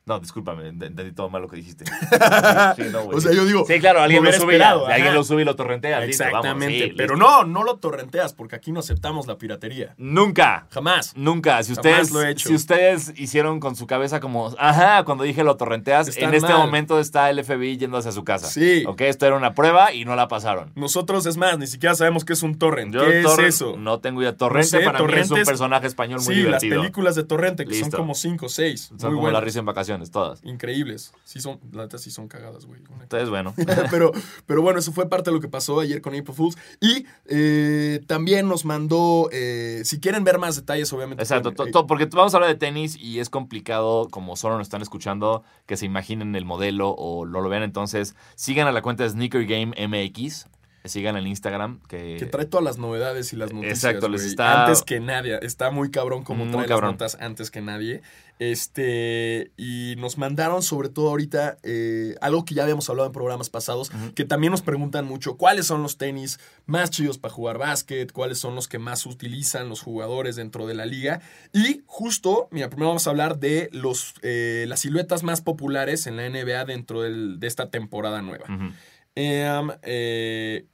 [0.04, 1.84] No, discúlpame, ent- entendí todo mal lo que dijiste.
[2.76, 3.04] Sí, no.
[3.06, 4.62] O sea, yo digo, Sí, claro, alguien lo sube.
[4.62, 6.00] alguien lo sube y lo torrentea.
[6.00, 6.84] listo, vamos, Exactamente.
[6.88, 7.28] sí, pero listo.
[7.28, 9.94] no, no lo torrenteas porque aquí no aceptamos la piratería.
[9.98, 10.66] Nunca.
[10.70, 11.12] Jamás.
[11.16, 11.62] Nunca.
[11.62, 12.48] Si Jamás ustedes, lo he hecho.
[12.48, 16.48] si ustedes hicieron con su cabeza como, ajá, cuando dije lo torrenteas, Están en este
[16.52, 16.58] mal.
[16.66, 18.48] momento está el FBI yendo hacia su casa.
[18.48, 18.84] Sí.
[18.86, 20.72] Ok, esto era una prueba y no la pasaron.
[20.74, 22.92] Nosotros, es más, ni siquiera sabemos qué es un torrent.
[22.94, 23.76] Yo, ¿Qué Torrent, es eso?
[23.76, 24.36] No tengo idea.
[24.36, 26.80] Torrente No sé, para mí es un personaje español muy sí, las divertido.
[26.80, 27.90] películas de Torrente, que Listo.
[27.90, 28.86] son como cinco o seis.
[28.88, 29.40] Son muy como buenas.
[29.40, 30.40] la risa en vacaciones, todas.
[30.44, 31.12] Increíbles.
[31.24, 32.80] Sí son, la neta sí son cagadas, güey.
[33.00, 33.54] Entonces, bueno.
[33.90, 34.12] pero,
[34.46, 36.56] pero bueno, eso fue parte de lo que pasó ayer con April Fools.
[36.80, 41.22] Y eh, también nos mandó, eh, si quieren ver más detalles, obviamente.
[41.22, 44.66] Exacto, pueden- to- porque vamos a hablar de tenis y es complicado, como solo nos
[44.66, 47.62] están escuchando, que se imaginen el modelo o no lo vean.
[47.62, 50.46] Entonces, sigan a la cuenta de Sneaker Game MX,
[50.88, 53.84] sigan en Instagram, que, Que trae todas las novedades y las noticias.
[53.84, 55.38] Exacto, les está- Antes que nadie.
[55.42, 56.90] Está muy cabrón como Muy trae cabrón.
[56.90, 58.02] las notas antes que nadie.
[58.38, 59.50] Este.
[59.56, 63.90] Y nos mandaron, sobre todo ahorita, eh, algo que ya habíamos hablado en programas pasados,
[64.14, 68.10] que también nos preguntan mucho: ¿cuáles son los tenis más chidos para jugar básquet?
[68.12, 71.20] ¿Cuáles son los que más utilizan los jugadores dentro de la liga?
[71.52, 76.16] Y justo, mira, primero vamos a hablar de los, eh, las siluetas más populares en
[76.16, 78.44] la NBA dentro del- de esta temporada nueva.
[78.52, 78.72] Ujú.
[79.14, 80.66] Em, eh,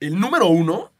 [0.00, 0.92] el número uno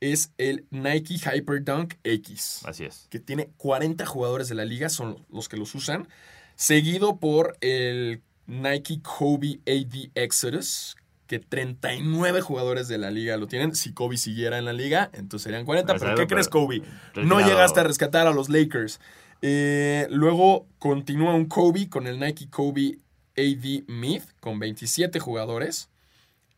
[0.00, 3.06] es el Nike Hyperdunk X, así es.
[3.10, 6.08] que tiene 40 jugadores de la liga, son los que los usan,
[6.54, 10.96] seguido por el Nike Kobe AD Exodus,
[11.26, 13.74] que 39 jugadores de la liga lo tienen.
[13.74, 15.96] Si Kobe siguiera en la liga, entonces serían 40.
[15.96, 16.82] ¿Pero qué crees, Kobe?
[17.16, 19.00] No llegaste a rescatar a los Lakers.
[19.42, 22.98] Eh, luego continúa un Kobe con el Nike Kobe
[23.36, 25.88] AD Myth con 27 jugadores.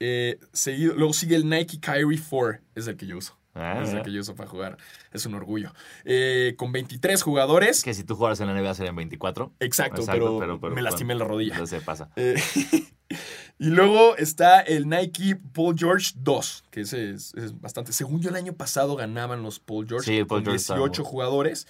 [0.00, 3.36] Eh, seguido, luego sigue el Nike Kyrie 4, es el que yo uso.
[3.54, 4.76] Ah, es el que yo uso para jugar.
[5.12, 5.72] Es un orgullo.
[6.04, 7.82] Eh, con 23 jugadores.
[7.82, 9.52] Que si tú jugaras en la NBA serían 24.
[9.58, 11.66] Exacto, Exacto, pero, pero- pero me lastimé bueno, la rodilla.
[11.66, 12.10] Se pasa.
[12.14, 12.36] Eh,
[13.58, 17.92] y luego está el Nike Paul George 2, que ese es, es bastante.
[17.92, 21.02] Según yo, el año pasado ganaban los Paul George Sí, Paul con George estaba 18
[21.02, 21.66] muy- jugadores.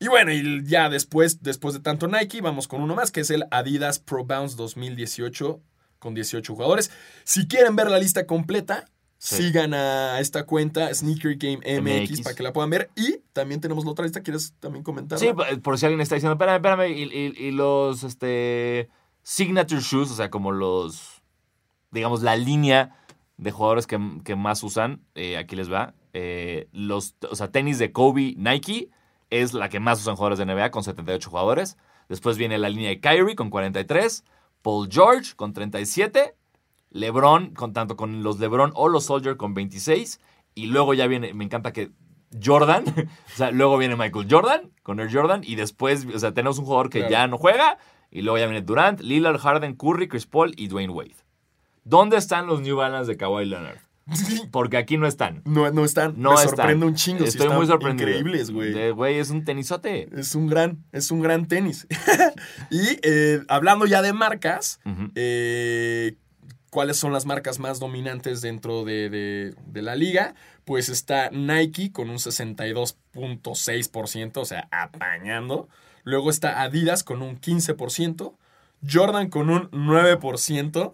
[0.00, 3.30] Y bueno, y ya después, después de tanto Nike, vamos con uno más, que es
[3.30, 5.60] el Adidas Pro Bounce 2018
[5.98, 6.90] con 18 jugadores.
[7.24, 8.84] Si quieren ver la lista completa,
[9.20, 9.34] Sí.
[9.42, 12.20] sigan a esta cuenta, Sneaker Game MX, MX.
[12.20, 12.90] para que la puedan ver.
[12.94, 15.18] Y también tenemos la otra lista, ¿quieres también comentar?
[15.18, 15.26] Sí,
[15.60, 18.88] por- si alguien está diciendo, espérame, espérame, y, y- y los este,
[19.24, 21.20] signature shoes, o sea, como los,
[21.90, 22.94] digamos, la línea
[23.38, 27.80] de jugadores que, que más usan, eh, aquí les va, eh, los, o sea, tenis
[27.80, 28.88] de Kobe Nike
[29.30, 31.76] es la que más usan jugadores de NBA con 78 jugadores.
[32.08, 34.24] Después viene la línea de Kyrie con 43,
[34.62, 36.34] Paul George con 37,
[36.90, 40.20] LeBron, con tanto con los LeBron o los Soldier con 26,
[40.54, 41.90] y luego ya viene, me encanta que
[42.42, 42.84] Jordan,
[43.34, 46.64] o sea, luego viene Michael Jordan con Air Jordan y después, o sea, tenemos un
[46.64, 47.10] jugador que Claro.
[47.12, 47.78] ya no juega
[48.10, 51.14] y luego ya viene Durant, Lillard, Harden, Curry, Chris Paul y Dwayne Wade.
[51.84, 53.78] ¿Dónde están los New Balance de Kawhi Leonard?
[54.50, 55.42] Porque aquí no están.
[55.44, 56.14] No, no están.
[56.16, 56.56] No Me están.
[56.56, 57.24] sorprende un chingo.
[57.24, 58.08] Estoy están muy sorprendido.
[58.08, 58.90] Increíbles, güey.
[58.92, 60.08] Güey, es un tenisote.
[60.18, 61.86] Es un gran, es un gran tenis.
[62.70, 64.80] y eh, hablando ya de marcas,
[65.14, 66.16] eh,
[66.70, 70.34] ¿cuáles son las marcas más dominantes dentro de, de- de la liga?
[70.64, 72.18] Pues está Nike con un
[73.14, 75.68] 62.6%, o sea, apañando.
[76.04, 78.34] Luego está Adidas con un 15%,
[78.90, 80.92] Jordan con un 9%.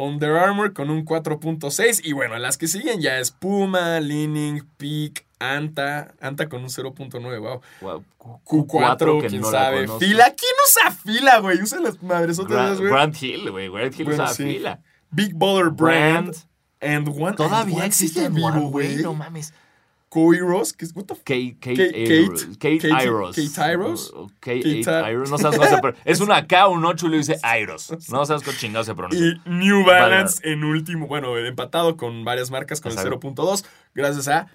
[0.00, 5.26] Under Armour con un 4.6 y bueno, las que siguen ya es Puma, Leaning, Peak,
[5.38, 7.60] Anta, Anta con un 0.9, wow.
[7.80, 8.04] Wow,
[8.44, 9.88] Q4, que quién no la sabe.
[9.98, 11.62] Fila, ¿quién usa fila, güey?
[11.62, 12.90] Usa las madresotas, Gra- esas, güey.
[12.90, 13.68] Grant Hill, güey.
[13.70, 14.44] Grant Hill Bueno, sí.
[14.44, 14.80] fila.
[15.10, 16.26] Big Baller Brand.
[16.28, 16.36] Brand.
[16.82, 17.36] And One.
[17.36, 18.96] Todavía and One existe vivo, güey.
[19.02, 19.52] No mames.
[20.10, 21.76] Cody Ross, que es, what the Kate, Kate,
[22.58, 22.58] Kate-.
[22.58, 23.32] Kate- Iros.
[23.32, 24.12] Kate Iros.
[24.40, 25.30] Kate, Iros.
[25.30, 26.02] No sabes cómo se pronuncia.
[26.04, 27.92] Es una K, un 8 y le dice Iros.
[28.10, 29.24] No sabes cómo chingado se pronuncia.
[29.24, 33.20] Y New Balance en último, bueno, empatado con varias marcas con el Exacto.
[33.20, 34.48] 0.2, gracias a...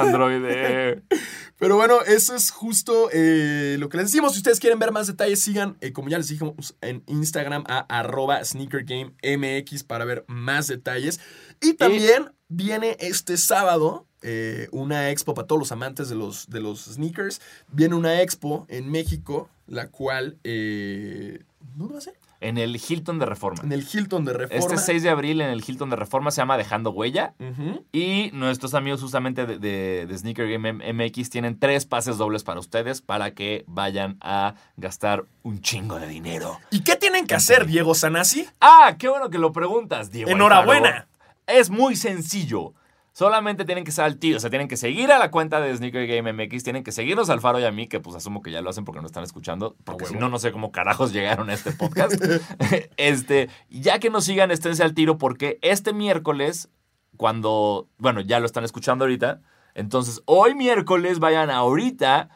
[0.00, 0.42] Android.
[1.58, 4.32] Pero bueno, eso es justo eh, lo que les decimos.
[4.32, 7.78] Si ustedes quieren ver más detalles, sigan, eh, como ya les dijimos, en Instagram a
[7.88, 11.18] arroba sneakergamemx para ver más detalles.
[11.60, 16.60] Y también viene este sábado eh, una expo para todos los amantes de los, de
[16.60, 17.40] los sneakers.
[17.70, 20.38] Viene una expo en México, la cual...
[20.44, 21.42] Eh,
[21.76, 22.14] ¿Dónde va a ser?
[22.40, 23.62] En el Hilton de Reforma.
[23.64, 24.60] En el Hilton de Reforma.
[24.74, 27.34] Este 6 de abril en el Hilton de Reforma se llama Dejando Huella.
[27.92, 32.60] Y nuestros amigos justamente de, de- de Sneaker Game MX tienen tres pases dobles para
[32.60, 36.58] ustedes para que vayan a gastar un chingo de dinero.
[36.70, 38.46] ¿Y qué tienen que hacer, Diego Sanasi?
[38.60, 40.30] Ah, qué bueno que lo preguntas, Diego.
[40.30, 41.08] Enhorabuena.
[41.48, 42.74] Es muy sencillo.
[43.18, 46.32] Solamente tienen que ser o sea, tienen que seguir a la cuenta de Sneaker Game
[46.32, 48.70] MX, tienen que seguirnos al Faro y a mí, que pues asumo que ya lo
[48.70, 51.72] hacen porque nos están escuchando, porque si no, no sé cómo carajos llegaron a este
[51.72, 52.14] podcast.
[52.96, 56.68] este, ya que nos sigan, esténse al tiro, porque este miércoles,
[57.16, 59.40] cuando, bueno, ya lo están escuchando ahorita,
[59.74, 62.28] entonces hoy miércoles vayan ahorita,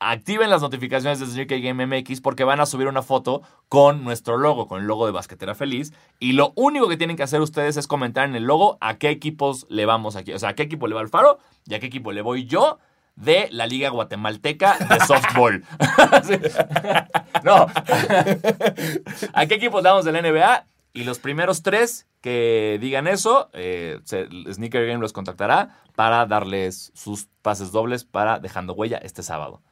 [0.00, 4.38] activen las notificaciones de Sneaker Game MX porque van a subir una foto con nuestro
[4.38, 5.92] logo, con el logo de Basquetera Feliz.
[6.18, 9.10] Y lo único que tienen que hacer ustedes es comentar en el logo a qué
[9.10, 10.32] equipos le vamos aquí.
[10.32, 12.46] O sea, a qué equipo le va el Faro y a qué equipo le voy
[12.46, 12.78] yo
[13.14, 15.64] de la Liga Guatemalteca de Softball.
[17.42, 17.66] No.
[19.32, 20.66] ¿A qué equipos damos de la NBA?
[20.92, 27.28] Y los primeros tres que digan eso, eh, Sneaker Game los contactará para darles sus
[27.42, 29.62] pases dobles para Dejando Huella este sábado.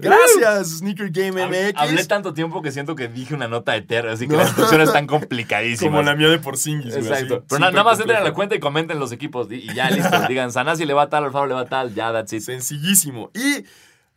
[0.00, 1.72] Gracias, Sneaker Game MX.
[1.76, 4.38] hablé tanto tiempo que siento que dije una nota eterna, así que No.
[4.38, 5.92] las instrucciones están complicadísimas.
[5.92, 7.06] Como la mía de Porzingis, güey.
[7.06, 7.34] Exacto.
[7.36, 10.18] así, Pero nada más entren a la cuenta y comenten los equipos y ya listo.
[10.28, 12.42] Digan, Sanasi le va tal, Alfaro le va tal, ya, that's it.
[12.42, 13.30] Sencillísimo.
[13.34, 13.64] Y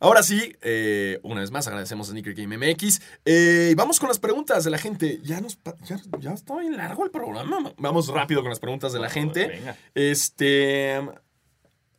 [0.00, 3.00] ahora sí, eh, una vez más agradecemos a Sneaker Game MX.
[3.24, 5.20] Eh, y vamos con las preguntas de la gente.
[5.22, 7.72] Ya nos ya, ya está bien largo el programa.
[7.78, 9.46] Vamos rápido con las preguntas de la gente.
[9.46, 9.76] Venga.
[9.94, 11.00] Este.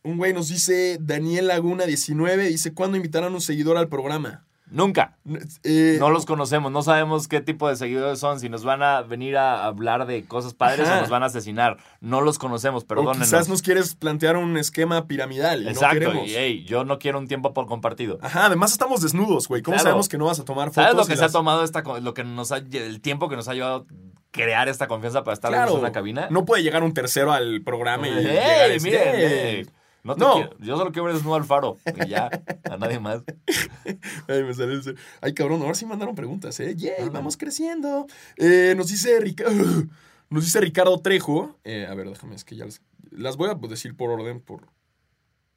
[0.03, 4.43] Un güey nos dice, Daniel Laguna 19, dice, ¿cuándo invitarán un seguidor al programa?
[4.69, 5.17] Nunca.
[5.63, 9.01] Eh, No los conocemos, no sabemos qué tipo de seguidores son, si nos van a
[9.03, 10.97] venir a hablar de cosas padres Ajá.
[10.97, 11.77] o nos van a asesinar.
[12.01, 13.19] No los conocemos, o perdónenos.
[13.27, 15.63] quizás nos quieres plantear un esquema piramidal.
[15.63, 16.27] no Exacto, queremos.
[16.27, 18.17] y hey, yo no quiero un tiempo por compartido.
[18.21, 19.61] Ajá, además estamos desnudos, güey.
[19.61, 19.83] ¿Cómo Claro.
[19.89, 20.83] sabemos que no vas a tomar fotos?
[20.83, 23.47] ¿Sabes lo que se ha tomado esta lo que nos ha el tiempo que nos
[23.47, 23.85] ha llevado
[24.31, 26.27] crear esta confianza para estar Claro, en una cabina?
[26.31, 29.73] no puede llegar un tercero al programa y ¡Ey, llegar!
[30.03, 30.33] No te No.
[30.33, 32.29] quiero- yo solo quiero ver desnudo al faro y ya,
[32.69, 33.21] a nadie más.
[34.27, 36.75] Ay, me salió ese- Ay, cabrón, ahora sí mandaron preguntas, ¿eh?
[36.75, 38.05] Yay, vamos creciendo.
[38.37, 39.45] Eh, nos dice Rica-
[40.29, 41.57] Nos dice Ricardo Trejo.
[41.63, 42.81] eh, a ver, déjame, es que ya las,
[43.11, 44.67] las voy a decir por orden, por.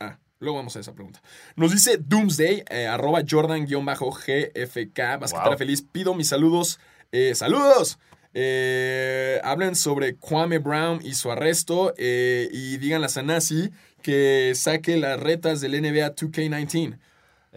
[0.00, 1.22] Ah, luego vamos a esa pregunta.
[1.56, 5.58] Nos dice Doomsday, eh, arroba Jordan-GFK, basquetera Wow.
[5.58, 5.82] feliz.
[5.82, 6.78] Pido mis saludos.
[7.12, 7.98] eh, ¡Saludos!
[8.34, 13.70] Eh, hablen sobre Kwame Brown y su arresto eh, y digan a Sanasi
[14.06, 16.98] que saque las retas del NBA 2K19.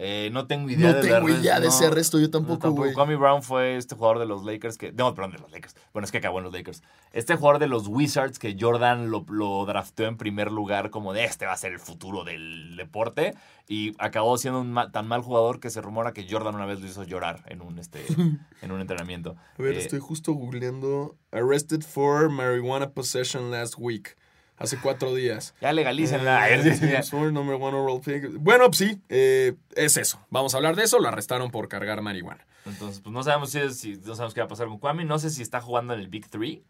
[0.02, 1.72] Eh, no tengo idea No del tengo idea de no.
[1.74, 3.16] ese arresto, yo No, tampoco, güey.
[3.16, 4.92] Brown fue este jugador de los Lakers que.
[4.92, 5.76] No, perdón, de los Lakers.
[5.92, 6.82] Bueno, es que acabó en los Lakers.
[7.12, 11.24] Este jugador de los Wizards que Jordan lo, lo draftó en primer lugar, como de
[11.24, 13.34] este va a ser el futuro del deporte.
[13.68, 16.80] Y acabó siendo un ma- tan mal jugador que se rumora que Jordan una vez
[16.80, 18.02] lo hizo llorar en un, este,
[18.62, 19.36] en un entrenamiento.
[19.58, 21.14] A ver, Eh, estoy justo googleando.
[21.30, 24.16] Arrested for marijuana possession last week.
[24.60, 25.54] Hace cuatro días.
[25.60, 26.48] Ya legalícenla.
[26.50, 28.30] Eh, Sword number one overall pick.
[28.38, 30.24] Bueno, pues sí, eh, es eso.
[30.30, 30.98] Vamos a hablar de eso.
[31.00, 32.46] Lo arrestaron por cargar marihuana.
[32.66, 35.04] Entonces, pues no sabemos si, es- si- no sabemos qué va a pasar con Kwame.
[35.04, 36.62] No sé si está jugando en el Big Three.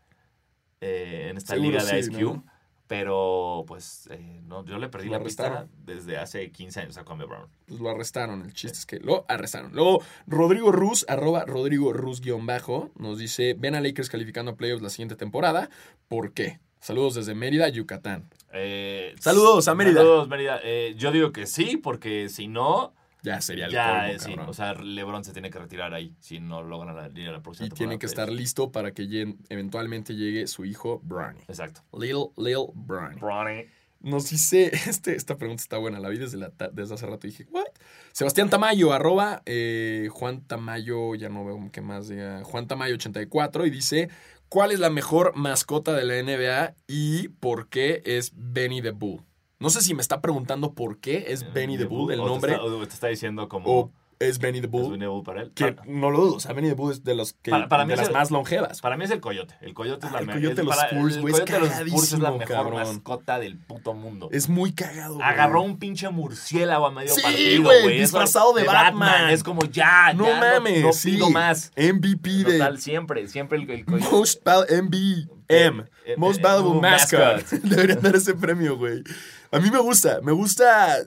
[0.80, 2.22] eh, en esta Seguro liga de sí, Ice Cube.
[2.36, 2.44] ¿no?
[2.86, 5.70] Pero, pues, eh, no, yo le perdí Lo la pista arrestaron.
[5.84, 7.48] desde hace 15 años a Kwame Brown.
[7.66, 8.42] Pues lo arrestaron.
[8.42, 9.72] El chiste es que lo arrestaron.
[9.74, 14.56] Luego, Rodrigo Ruz, arroba Rodrigo Ruz guion bajo, nos dice: Ven a Lakers calificando a
[14.56, 15.68] playoffs la siguiente temporada.
[16.08, 16.58] ¿Por qué?
[16.80, 18.24] Saludos desde Mérida, Yucatán.
[18.52, 19.98] Eh, Saludos a Mérida.
[20.00, 20.60] Saludos, Mérida.
[20.64, 24.28] Eh, yo digo que sí, porque si no, Ya sería el ya, colmo, sí.
[24.30, 24.48] cabrón.
[24.48, 27.42] O sea, LeBron se tiene que retirar ahí si no logran la, ir a la
[27.42, 28.12] próxima y tiene que pues.
[28.12, 31.40] estar listo para que lleguen- eventualmente llegue su hijo, Bronny.
[31.48, 31.82] Exacto.
[31.92, 33.20] Lil, Lil Bronny.
[33.20, 33.66] Bronny.
[34.00, 37.26] Nos dice, este, esta pregunta está buena, la vi desde, la ta- desde hace rato
[37.26, 37.66] y dije, ¿what?
[38.12, 43.66] Sebastián Tamayo, arroba eh, Juan Tamayo, ya no veo qué más diga, Juan Tamayo 84
[43.66, 44.08] y dice,
[44.50, 49.22] ¿cuál es la mejor mascota de la NBA y por qué es Benny the Bull?
[49.58, 52.30] No sé si me está preguntando por qué es Benny the Bull, el o te
[52.30, 53.70] nombre, está- o te está diciendo como.
[53.70, 55.50] o es Benny the es Bull, Benny the Bull para él.
[55.54, 57.68] que Para, no lo dudo, o sea, Benny the Bull es de, los que, Para-
[57.68, 58.80] para mí de es las el- más longevas.
[58.82, 59.54] para mí es el coyote.
[59.62, 61.60] El coyote es la el coyote de es los Spurs, el güey, es coyote de
[61.60, 62.74] los Spurs es la mejor cabrón.
[62.74, 64.28] mascota del puto mundo.
[64.30, 65.14] Es muy cagado.
[65.14, 65.26] güey.
[65.26, 69.30] Agarró un pinche murciélago a medio Sí, partido, güey, disfrazado de Batman.
[69.30, 71.72] Es como ya, No ya, mames, no, pido más.
[71.76, 74.10] MVP de Total, siempre, siempre el, el coyote.
[74.14, 75.84] Most MBM.
[76.04, 77.18] Eh, Most eh, Valuable Mascot.
[77.20, 77.60] mascot.
[77.62, 79.02] Deberían dar ese premio, güey.
[79.50, 80.20] A mí me gusta.
[80.22, 80.98] Me gusta.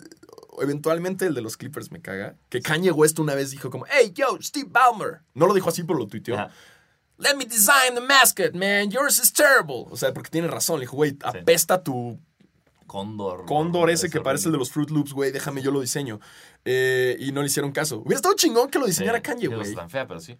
[0.62, 2.36] Eventualmente el de los Clippers me caga.
[2.50, 5.22] Que Kanye West una vez dijo como, hey, yo, Steve Ballmer.
[5.34, 6.36] No lo dijo así, pero lo tuiteó.
[6.36, 6.52] Ajá.
[7.18, 8.90] Let me design the mascot, man.
[8.90, 9.86] Yours is terrible.
[9.92, 10.80] O sea, porque tiene razón.
[10.80, 12.20] Le dijo, güey, apesta tu
[12.88, 13.46] Cóndor.
[13.46, 15.32] cóndor ese que parece el de los Fruit Loops, güey.
[15.32, 16.20] Déjame, yo lo diseño.
[16.66, 18.00] Eh, y no le hicieron caso.
[18.00, 19.62] Hubiera estado chingón que lo diseñara Sí, Kanye, güey.
[19.62, 20.38] es tan fea, pero sí.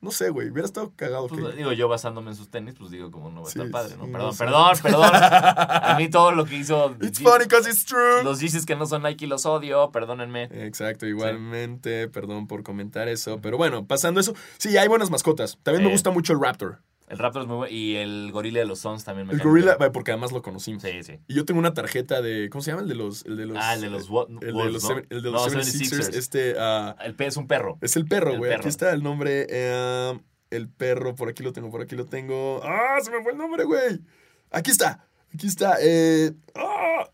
[0.00, 0.48] No sé, güey.
[0.50, 1.26] Hubiera estado cagado.
[1.26, 1.56] Pues, que...
[1.56, 3.96] digo, yo basándome en sus tenis, pues digo, como no va a Sí, estar padre,
[3.96, 4.04] ¿no?
[4.04, 4.82] sí, Perdón, no sé.
[4.82, 5.10] perdón, perdón.
[5.12, 6.94] A mí todo lo que hizo.
[7.02, 8.22] It's funny because it's true.
[8.22, 10.44] Los dices que no son Nike los odio, perdónenme.
[10.52, 13.40] Exacto, igualmente, perdón por comentar eso.
[13.40, 15.58] Pero bueno, pasando eso, sí, hay buenas mascotas.
[15.64, 15.92] También me Eh.
[15.92, 16.80] gusta mucho el Raptor.
[17.10, 17.72] El Raptor es muy bueno.
[17.74, 19.92] Y el gorila de los Suns también me El cae gorila, bien.
[19.92, 20.82] porque además lo conocimos.
[20.82, 21.18] Sí, sí.
[21.26, 22.82] Y yo tengo una tarjeta de, ¿cómo se llama?
[22.82, 23.24] El de los...
[23.24, 24.88] El de los Ah, el de los what- el de los, ¿no?
[24.88, 25.90] seven- el de No, los 76ers.
[26.10, 26.14] 76ers.
[26.16, 27.78] Este, ah, El pez es un perro.
[27.80, 28.52] es el perro, güey.
[28.52, 29.46] Aquí está el nombre.
[29.48, 30.18] eh,
[30.50, 32.60] el perro, por aquí lo tengo, por aquí lo tengo.
[32.64, 32.98] ¡Ah!
[33.02, 34.00] Se me fue el nombre, güey.
[34.50, 35.06] Aquí está.
[35.34, 35.76] Aquí está.
[35.82, 37.10] eh, ¡ah!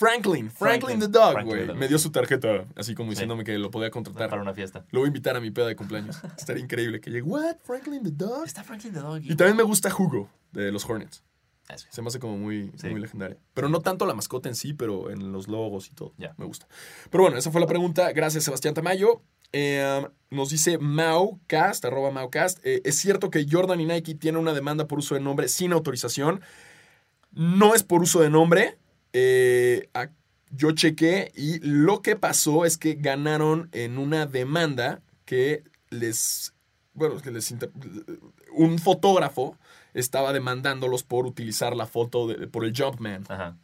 [0.00, 1.74] Franklin, Franklin, Franklin, the Dog, güey.
[1.74, 3.16] Me dio su tarjeta, así como Sí.
[3.16, 4.30] diciéndome que lo podía contratar.
[4.30, 4.86] Para una fiesta.
[4.92, 6.16] Lo voy a invitar a mi peda de cumpleaños.
[6.38, 7.22] Estaría increíble que llegue.
[7.22, 7.56] ¿What?
[7.64, 8.46] ¿Franklin the Dog?
[8.46, 9.20] Está Franklin the Dog.
[9.22, 11.22] Y también me gusta Hugo, de los Hornets.
[11.68, 11.86] Ah, sí.
[11.90, 12.88] Se me hace como muy, Sí.
[12.88, 13.36] muy legendaria.
[13.54, 16.14] Pero no tanto la mascota en sí, pero en los logos y todo.
[16.38, 16.66] Me gusta.
[17.10, 18.10] Pero bueno, esa fue la pregunta.
[18.12, 19.22] Gracias, Sebastián Tamayo.
[19.52, 22.58] Eh, nos dice Maucast, arroba Maucast.
[22.64, 25.72] eh, ¿Es cierto que Jordan y Nike tienen una demanda por uso de nombre sin
[25.72, 26.40] autorización?
[27.32, 28.78] No es por uso de nombre.
[29.12, 30.08] Eh, a-
[30.52, 36.54] yo chequé y lo que pasó es que ganaron en una demanda que les...
[36.92, 37.54] Bueno, que les...
[38.52, 39.56] un fotógrafo
[39.94, 43.24] estaba demandándolos por utilizar la foto de- por el Jumpman.
[43.28, 43.56] Ajá.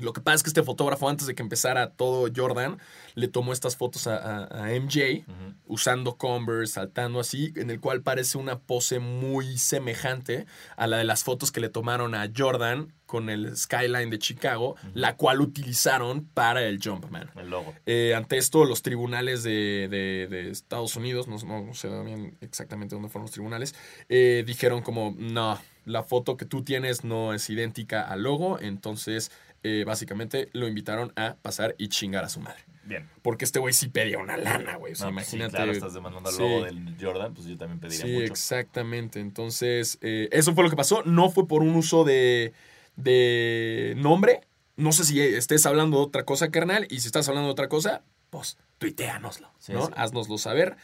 [0.00, 2.78] Lo que pasa es que este fotógrafo, antes de que empezara todo Jordan,
[3.14, 5.24] le tomó estas fotos a, a- a MJ,
[5.66, 11.04] usando Converse, saltando así, en el cual parece una pose muy semejante a la de
[11.04, 16.24] las fotos que le tomaron a Jordan con el skyline de Chicago, la cual utilizaron
[16.34, 17.30] para el Jumpman.
[17.36, 17.72] El logo.
[17.86, 22.36] Eh, ante esto, los tribunales de, de- de Estados Unidos, no, no- no sé bien
[22.40, 23.76] exactamente dónde fueron los tribunales,
[24.08, 29.30] eh, dijeron como, no, la foto que tú tienes no es idéntica al logo, entonces
[29.62, 32.64] eh, básicamente lo invitaron a pasar y chingar a su madre.
[32.86, 33.08] Bien.
[33.22, 34.92] Porque este güey sí pedía una lana, güey.
[34.92, 35.56] O sea, No, pues sí, imagínate.
[35.56, 36.42] claro, estás demandando Sí.
[36.42, 38.24] logo del Jordan, pues yo también pediría Sí, mucho.
[38.32, 39.20] exactamente.
[39.20, 41.02] Entonces, eh, eso fue lo que pasó.
[41.04, 42.52] No fue por un uso de,
[42.96, 44.40] de nombre.
[44.76, 46.86] No sé si estés hablando de otra cosa, carnal.
[46.90, 49.86] Y si estás hablando de otra cosa, pues tuiteanoslo, Sí, ¿no?
[49.86, 49.92] sí.
[49.96, 50.76] Haznoslo saber.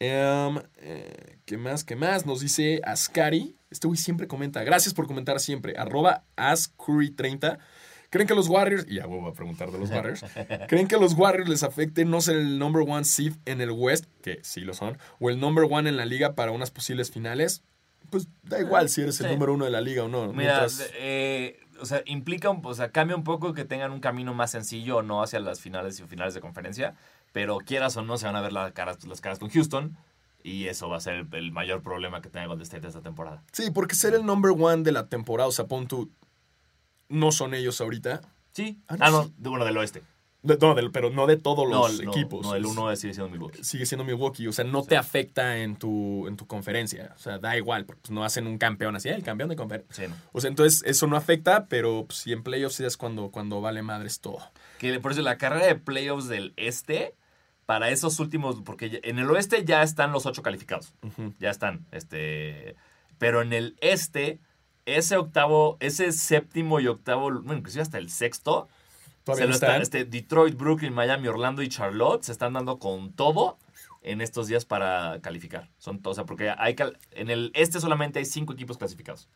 [0.00, 1.82] Em, eh, ¿Qué más?
[1.84, 2.26] ¿Qué más?
[2.26, 3.56] Nos dice Ascari.
[3.70, 4.62] Este güey siempre comenta.
[4.64, 5.74] Gracias por comentar siempre.
[5.76, 7.58] Arroba Ascurry30.
[8.10, 10.24] ¿Creen que los Warriors, y ya voy a preguntar de los Warriors,
[10.68, 14.06] ¿creen que los Warriors les afecte no ser el number one seed en el West,
[14.22, 17.62] que sí lo son, o el number one en la liga para unas posibles finales?
[18.10, 20.32] Pues da igual si eres el número uno de la liga o no.
[20.32, 24.00] Mira, mientras- eh, o sea, implica, un, o sea, cambia un poco que tengan un
[24.00, 26.94] camino más sencillo o no hacia las finales y finales de conferencia,
[27.32, 29.96] pero quieras o no, se van a ver las caras, las caras con Houston
[30.42, 33.42] y eso va a ser el, el mayor problema que tenga Golden State esta temporada.
[33.52, 36.10] Sí, porque ser el number one de la temporada, o sea, pon tú,
[37.08, 38.22] no son ellos ahorita.
[38.52, 38.80] Sí.
[38.88, 39.34] Ah, no, Ah, no, sí.
[39.38, 40.02] bueno, del oeste.
[40.42, 42.46] No, del- pero no de todos No, los no, equipos.
[42.46, 43.64] No, el uno sigue siendo Milwaukee.
[43.64, 44.46] sigue siendo Milwaukee.
[44.46, 44.88] O sea, no Sí.
[44.90, 47.12] te afecta en tu, en tu conferencia.
[47.16, 49.56] O sea, da igual, porque pues, no hacen un campeón así, "Eh, el campeón de
[49.56, 50.06] conferencia.
[50.06, 50.16] Sí, no.
[50.32, 53.82] O sea, entonces eso no afecta, pero pues, si en playoffs es cuando, cuando vale
[53.82, 54.38] madres todo.
[54.78, 57.14] Que por eso la carrera de playoffs del este,
[57.66, 60.94] para esos últimos, porque en el oeste ya están los ocho calificados.
[61.40, 61.84] Ya están.
[61.90, 62.76] Este,
[63.18, 64.38] pero en el este,
[64.86, 68.68] ese octavo, ese séptimo y octavo, bueno, inclusive hasta el sexto,
[69.32, 69.82] Todavía se no están, están.
[69.82, 73.58] este, Detroit, Brooklyn, Miami, Orlando y Charlotte se están dando con todo
[74.02, 75.68] en estos días para calificar.
[75.78, 79.28] Son todos, o sea, porque hay cal- en el este solamente hay cinco equipos clasificados.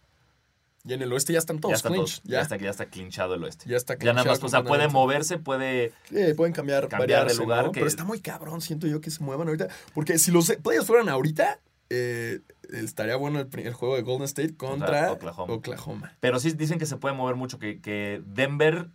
[0.85, 2.21] Y en el oeste ya están ya todos está clinch.
[2.23, 2.39] todo, ya.
[2.39, 3.67] Ya, está, ya está clinchado el oeste.
[3.69, 5.93] Ya está Ya nada más, clinchado o sea, puede moverse, puede.
[6.37, 7.71] Pueden cambiar, Cambiar de lugar, ¿no?
[7.73, 9.69] que- Pero está muy cabrón, siento yo que se muevan ahorita.
[9.95, 12.41] Porque si los players fueran ahorita, eh,
[12.73, 15.53] estaría bueno el, el juego de Golden State contra Oklahoma.
[15.55, 16.13] Oklahoma.
[16.19, 18.89] Pero sí dicen que se puede mover mucho, que, que Denver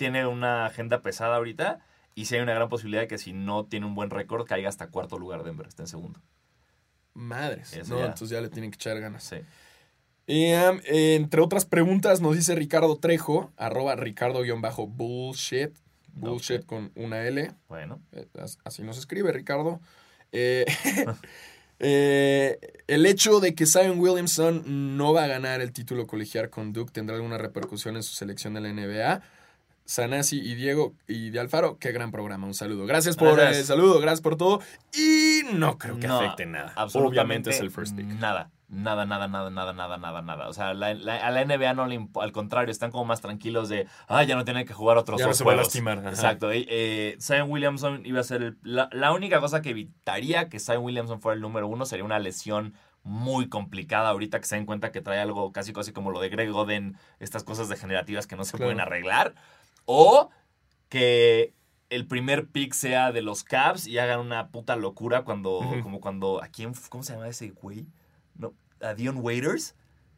[0.00, 1.80] tiene una agenda pesada ahorita.
[2.14, 4.70] Y sí hay una gran posibilidad de que si no tiene un buen récord, caiga
[4.70, 6.20] hasta cuarto lugar Denver, está en segundo.
[7.12, 7.74] Madres.
[7.74, 8.06] Eso no, ya.
[8.06, 9.22] entonces ya le tienen que echar ganas.
[9.24, 9.36] Sí.
[10.26, 15.76] Y, um, entre otras preguntas, nos dice Ricardo Trejo, arroba Ricardo-bullshit.
[16.14, 17.52] Bullshit con una L.
[17.68, 18.00] Bueno.
[18.12, 19.80] Eh, as- Así nos escribe Ricardo.
[20.32, 20.64] Eh,
[21.78, 26.72] eh, el hecho de que Zion Williamson no va a ganar el título colegial con
[26.72, 29.22] Duke tendrá alguna repercusión en su selección de la NBA.
[29.84, 32.46] Sanasi y Diego y de Alfaro, qué gran programa.
[32.46, 32.86] Un saludo.
[32.86, 33.58] Gracias por Gracias.
[33.58, 34.60] el saludo, gracias por todo.
[34.96, 36.72] Y no creo que No, afecte nada.
[36.76, 38.06] Absolutamente Obviamente es el first pick.
[38.06, 38.50] Nada.
[38.68, 40.48] Nada, nada, nada, nada, nada, nada, nada.
[40.48, 43.68] O sea, la- la- a la NBA no le al contrario, están como más tranquilos
[43.68, 45.66] de, ah, ya no tienen que jugar otros Ya no se va a juegos".
[45.66, 46.10] lastimar, ajá.
[46.10, 46.52] Exacto.
[46.52, 50.60] Eh, eh, Zion Williamson iba a ser el- la, la única cosa que evitaría que
[50.60, 54.66] Zion Williamson fuera el número uno sería una lesión muy complicada ahorita que se den
[54.66, 58.36] cuenta que trae algo casi casi como lo de Greg Oden, estas cosas degenerativas que
[58.36, 58.66] no se Claro.
[58.66, 59.34] pueden arreglar.
[59.92, 60.30] O
[60.88, 61.52] que
[61.88, 66.40] el primer pick sea de los Cavs y hagan una puta locura cuando, como cuando,
[66.42, 67.86] ¿a quién, cómo se llama ese güey?
[68.36, 69.74] No, a Dion Waiters,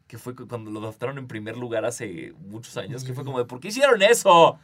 [0.07, 3.39] que fue cu- cuando lo adoptaron en primer lugar hace muchos años, que fue como
[3.39, 4.59] de, ¿por qué hicieron eso?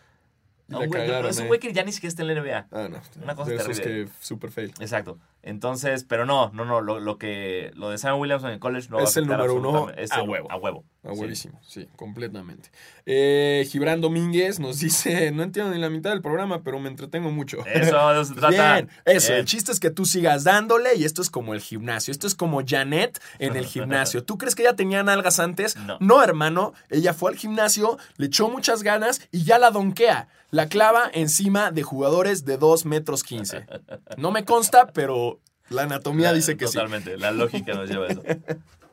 [0.67, 1.47] No, güey- cagaron, es un eh.
[1.47, 2.67] güey que ya ni siquiera está en la NBA.
[2.71, 3.01] Ah, no.
[3.23, 3.83] Una cosa terrible.
[3.83, 4.71] que super fail.
[4.79, 5.17] Exacto.
[5.41, 8.97] Entonces, pero no, no, no, lo, lo que, lo de Sam Williamson en college no
[8.97, 10.51] va a Es el número uno es a el- huevo.
[10.51, 10.83] A huevo.
[11.01, 11.19] A Sí.
[11.21, 12.69] huevísimo, sí, completamente.
[13.05, 17.31] Eh, Gibran Domínguez nos dice, no entiendo ni la mitad del programa, pero me entretengo
[17.31, 17.65] mucho.
[17.65, 18.49] Eso, eso se trata.
[18.75, 19.39] Bien, eso, Bien.
[19.39, 22.35] el chiste es que tú sigas dándole y esto es como el gimnasio, esto es
[22.35, 24.25] como Janet en el gimnasio.
[24.25, 25.77] ¿Tú crees que ella tenía nalgas antes?
[26.01, 26.21] No.
[26.21, 30.27] hermano, ella fue al gimnasio, le echó muchas ganas y ya la donkea.
[30.51, 33.65] La clava encima de jugadores de 2 metros 15.
[34.17, 35.39] No me consta, pero
[35.69, 36.73] la anatomía dice que sí.
[36.73, 38.21] Totalmente, la lógica nos lleva a eso.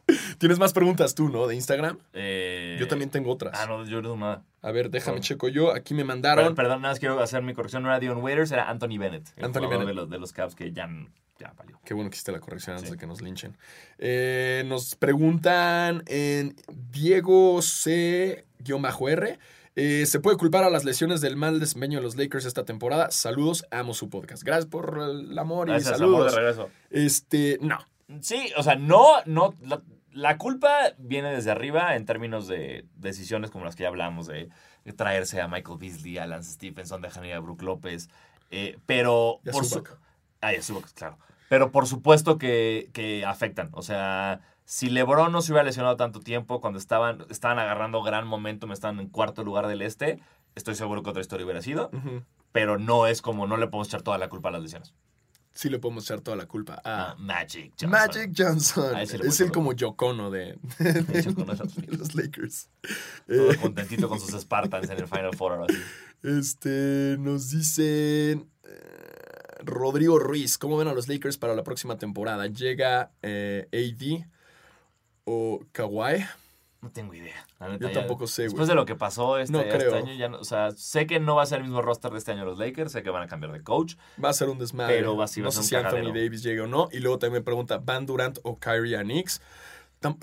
[0.38, 1.46] Tienes más preguntas tú, ¿no?
[1.46, 1.98] De Instagram.
[2.12, 3.58] Eh, Yo también tengo otras.
[3.58, 4.42] Ah, no, yo no nada.
[4.62, 5.72] A ver, déjame checo yo.
[5.74, 6.54] Aquí me mandaron.
[6.54, 7.82] perdón, nada más quiero hacer mi corrección.
[7.82, 9.28] No era Dion Waiters, era Anthony Bennett.
[9.36, 9.86] El Anthony Bennett.
[9.88, 10.88] De los, de los Cavs que ya,
[11.38, 11.80] ya valió.
[11.84, 12.94] Qué bueno que hiciste la corrección antes Sí.
[12.94, 13.56] de que nos linchen.
[13.98, 16.54] Eh, nos preguntan en
[16.90, 19.38] Diego C-R.
[19.76, 23.10] eh, ¿Se puede culpar a las lesiones del mal desempeño de los Lakers esta temporada?
[23.10, 24.42] Saludos, amo su podcast.
[24.42, 26.32] Gracias por el amor y Gracias, amor, saludos.
[26.34, 26.68] de regreso.
[26.90, 27.78] Este, no.
[28.20, 29.82] Sí, o sea, no, no, la,
[30.16, 34.48] la culpa viene desde arriba en términos de decisiones como las que ya hablamos, de,
[34.84, 38.08] de traerse a Michael Beasley, a Lance Stephenson, dejar ir a Brook López,
[38.50, 39.40] eh, pero...
[39.44, 39.84] Y a por su-.
[40.40, 41.18] Ah, y a Zubac, claro.
[41.50, 44.40] Pero por supuesto que, que afectan, o sea...
[44.64, 48.98] Si LeBron no se hubiera lesionado tanto tiempo, cuando estaban, estaban agarrando gran momentum, estaban
[48.98, 50.18] en cuarto lugar del este,
[50.56, 51.88] estoy seguro que otra historia hubiera sido.
[52.50, 54.92] Pero no es como, no le podemos echar toda la culpa a las lesiones.
[55.56, 57.90] Sí le podemos echar toda la culpa a Ah, Magic Johnson.
[57.90, 58.96] Magic Johnson.
[58.98, 62.68] Es el como Yocono de, de Yocono de los los Lakers.
[63.26, 65.80] Todo Eh, contentito con sus Spartans en el Final Four ahora sí.
[66.22, 72.46] Este, nos dicen eh, Rodrigo Ruiz, ¿cómo ven a los Lakers para la próxima temporada?
[72.46, 74.26] ¿Llega eh, AD
[75.24, 76.24] o Kawhi?
[76.86, 77.44] No tengo idea.
[77.58, 78.48] la neta, Yo ya- tampoco sé, güey.
[78.50, 79.94] Después de lo que pasó este, No este creo.
[79.96, 82.18] año, ya no- o sea, sé que no va a ser el mismo roster de
[82.18, 83.94] este año los Lakers, sé que van a cambiar de coach.
[84.22, 84.96] Va a ser un desmadre.
[84.96, 86.12] Pero va a ser- va no a ser sé un si Anthony.
[86.12, 86.88] Davis llega o no.
[86.92, 89.40] Y luego también me pregunta Van Durant o Kyrie a Knicks.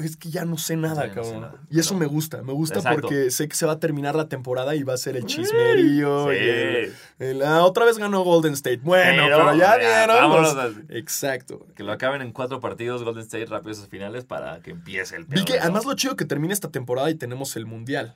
[0.01, 1.41] Es que ya no sé nada, Sí, no sé cabrón.
[1.41, 1.61] nada.
[1.69, 2.41] Y eso me gusta.
[2.41, 3.01] Me gusta Exacto.
[3.01, 6.30] porque sé que se va a terminar la temporada y va a ser el chismerío.
[6.32, 6.36] Sí.
[6.38, 8.80] y el- el- ah, otra vez ganó Golden State.
[8.82, 10.45] Bueno, pero, Pero, ya vieron.
[10.57, 11.67] a- Exacto.
[11.76, 15.26] Que lo acaben en cuatro partidos Golden State rápido esos finales para que empiece el
[15.26, 18.15] Vi que de además lo chido que termina esta temporada y tenemos el mundial.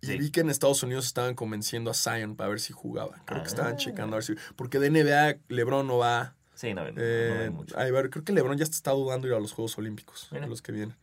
[0.00, 3.22] Y vi que en Estados Unidos estaban convenciendo a Zion para ver si jugaba.
[3.24, 3.52] Creo que Ah.
[3.52, 4.34] estaban checando a ver si.
[4.56, 6.34] Porque de NBA, LeBron no va.
[6.62, 7.76] Sí, no, no, no Eh, hay mucho.
[7.76, 10.62] a ver, creo que LeBron ya está dudando ir a los Juegos Olímpicos, a los
[10.62, 10.96] que vienen.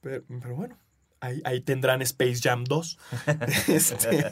[0.00, 0.76] Pero, pero bueno,
[1.20, 2.98] ahí, ahí tendrán Space Jam 2.
[3.68, 4.26] Este,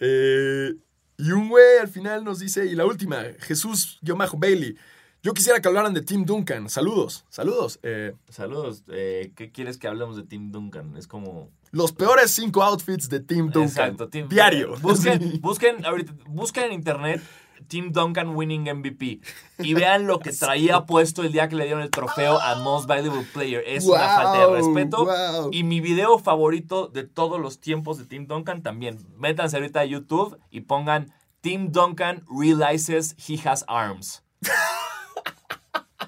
[0.00, 0.74] eh,
[1.16, 4.76] y un güey al final nos dice, y la última, Jesús-Bailey.
[5.22, 6.68] Yo quisiera que hablaran de Tim Duncan.
[6.68, 7.80] Saludos, saludos.
[7.82, 8.84] Eh, Saludos.
[8.88, 10.94] eh, ¿Qué quieres que hablemos de Tim Duncan?
[10.96, 11.50] Es como...
[11.72, 13.62] los peores cinco outfits de Tim Duncan.
[13.64, 14.76] Exacto, Tim Diario.
[14.78, 17.22] Busquen, busquen, ahorita, busquen en internet
[17.66, 19.20] Tim Duncan winning MVP.
[19.58, 22.86] Y vean lo que traía puesto el día que le dieron el trofeo a Most
[22.86, 23.62] Valuable Player.
[23.66, 25.04] Es una falta de respeto.
[25.04, 25.50] wow.
[25.52, 28.98] Y mi video favorito de todos los tiempos de Tim Duncan también.
[29.16, 34.24] Métanse ahorita a YouTube y pongan Tim Duncan realizes he has arms.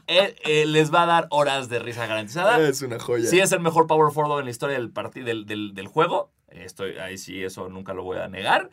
[0.07, 2.61] Él, eh, les va a dar horas de risa garantizada.
[2.61, 3.29] Es una joya.
[3.29, 4.93] Sí es el mejor power forward en la historia del,
[5.25, 6.33] del, del, del juego.
[6.49, 8.71] Estoy, ahí sí, eso nunca lo voy a negar.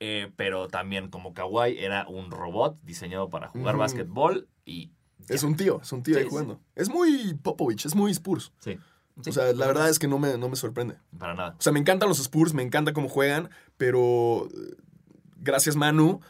[0.00, 4.92] Eh, pero también como Kawhi era un robot diseñado para jugar básquetbol y...
[5.28, 6.30] Es un tío, es un tío Sí, ahí sí.
[6.30, 6.60] jugando.
[6.74, 8.52] Es muy Popovich, es muy Spurs.
[8.60, 8.78] Sí.
[9.22, 10.96] Sí, o sea, la verdad es que no me, no me sorprende.
[11.18, 11.56] Para nada.
[11.58, 14.76] O sea, me encantan los Spurs, me encanta cómo juegan, pero eh,
[15.38, 16.20] gracias Manu,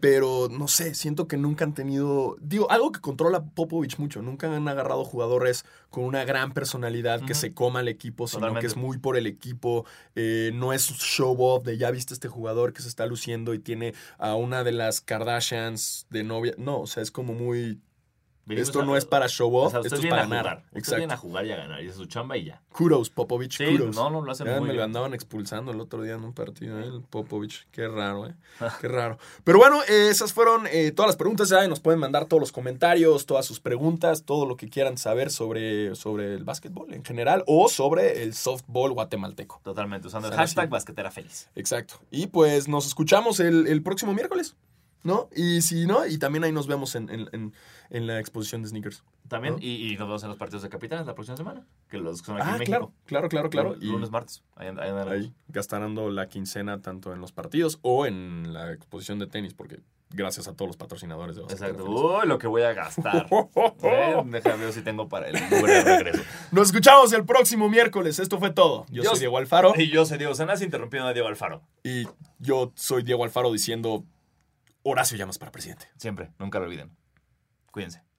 [0.00, 4.54] pero no sé, siento que nunca han tenido, digo, algo que controla Popovich mucho, nunca
[4.54, 8.60] han agarrado jugadores con una gran personalidad que se coma al equipo, sino Totalmente.
[8.60, 12.28] que es muy por el equipo, eh, no es show off de ya viste este
[12.28, 16.80] jugador que se está luciendo y tiene a una de las Kardashians de novia, no,
[16.80, 17.80] o sea, es como muy,
[18.44, 20.64] Venimos esto a- no es para show O off, sea, esto es para ganar.
[20.74, 20.96] Exacto.
[20.98, 21.82] viene a jugar y a ganar.
[21.82, 22.60] Y es su chamba y ya.
[22.72, 23.94] Kudos, Popovich, Sí, kudos.
[23.94, 24.84] no, no, lo hacen Ya muy me lo bien.
[24.84, 26.84] andaban expulsando el otro día en un partido, ¿eh?
[26.86, 27.68] el Popovich.
[27.70, 28.34] Qué raro, ¿eh?
[28.80, 29.18] Qué raro.
[29.44, 31.48] Pero bueno, eh, esas fueron eh, todas las preguntas.
[31.48, 35.30] Ya nos pueden mandar todos los comentarios, todas sus preguntas, todo lo que quieran saber
[35.30, 39.60] sobre, sobre el básquetbol en general o sobre el softball guatemalteco.
[39.62, 40.08] Totalmente.
[40.08, 41.48] Usando el hashtag basquetera feliz.
[41.54, 41.94] Exacto.
[42.10, 44.56] Y pues nos escuchamos el, el próximo miércoles,
[45.04, 45.28] ¿no?
[45.34, 47.52] Y si no, y también ahí nos vemos en, en- en-
[47.94, 49.04] en la exposición de sneakers.
[49.28, 49.54] También.
[49.54, 49.60] ¿No?
[49.62, 51.64] Y, y nos vemos en los partidos de capitanes la próxima semana.
[51.88, 52.92] Que los que son aquí Ah, en México.
[53.06, 53.76] claro, claro, claro, claro.
[53.80, 54.42] Lunes, martes.
[54.56, 59.26] Ahí, ahí ahí gastarando la quincena tanto en los partidos o en la exposición de
[59.26, 59.80] tenis, porque
[60.14, 61.84] gracias a todos los patrocinadores de Exacto.
[61.84, 63.26] Uy, lo que voy a gastar.
[63.82, 66.22] Eh, Déjame ver si tengo para el de regreso.
[66.50, 68.18] Nos escuchamos el próximo miércoles.
[68.18, 68.86] Esto fue todo.
[68.90, 71.62] Yo soy Diego Alfaro Y yo soy Diego Sanas interrumpiendo a Diego Alfaro.
[71.84, 72.06] y
[72.38, 74.04] yo soy Diego Alfaro diciendo
[74.82, 75.86] Horacio llamas para presidente.
[75.96, 76.90] Siempre, nunca lo olviden.
[77.72, 78.11] 贵人才。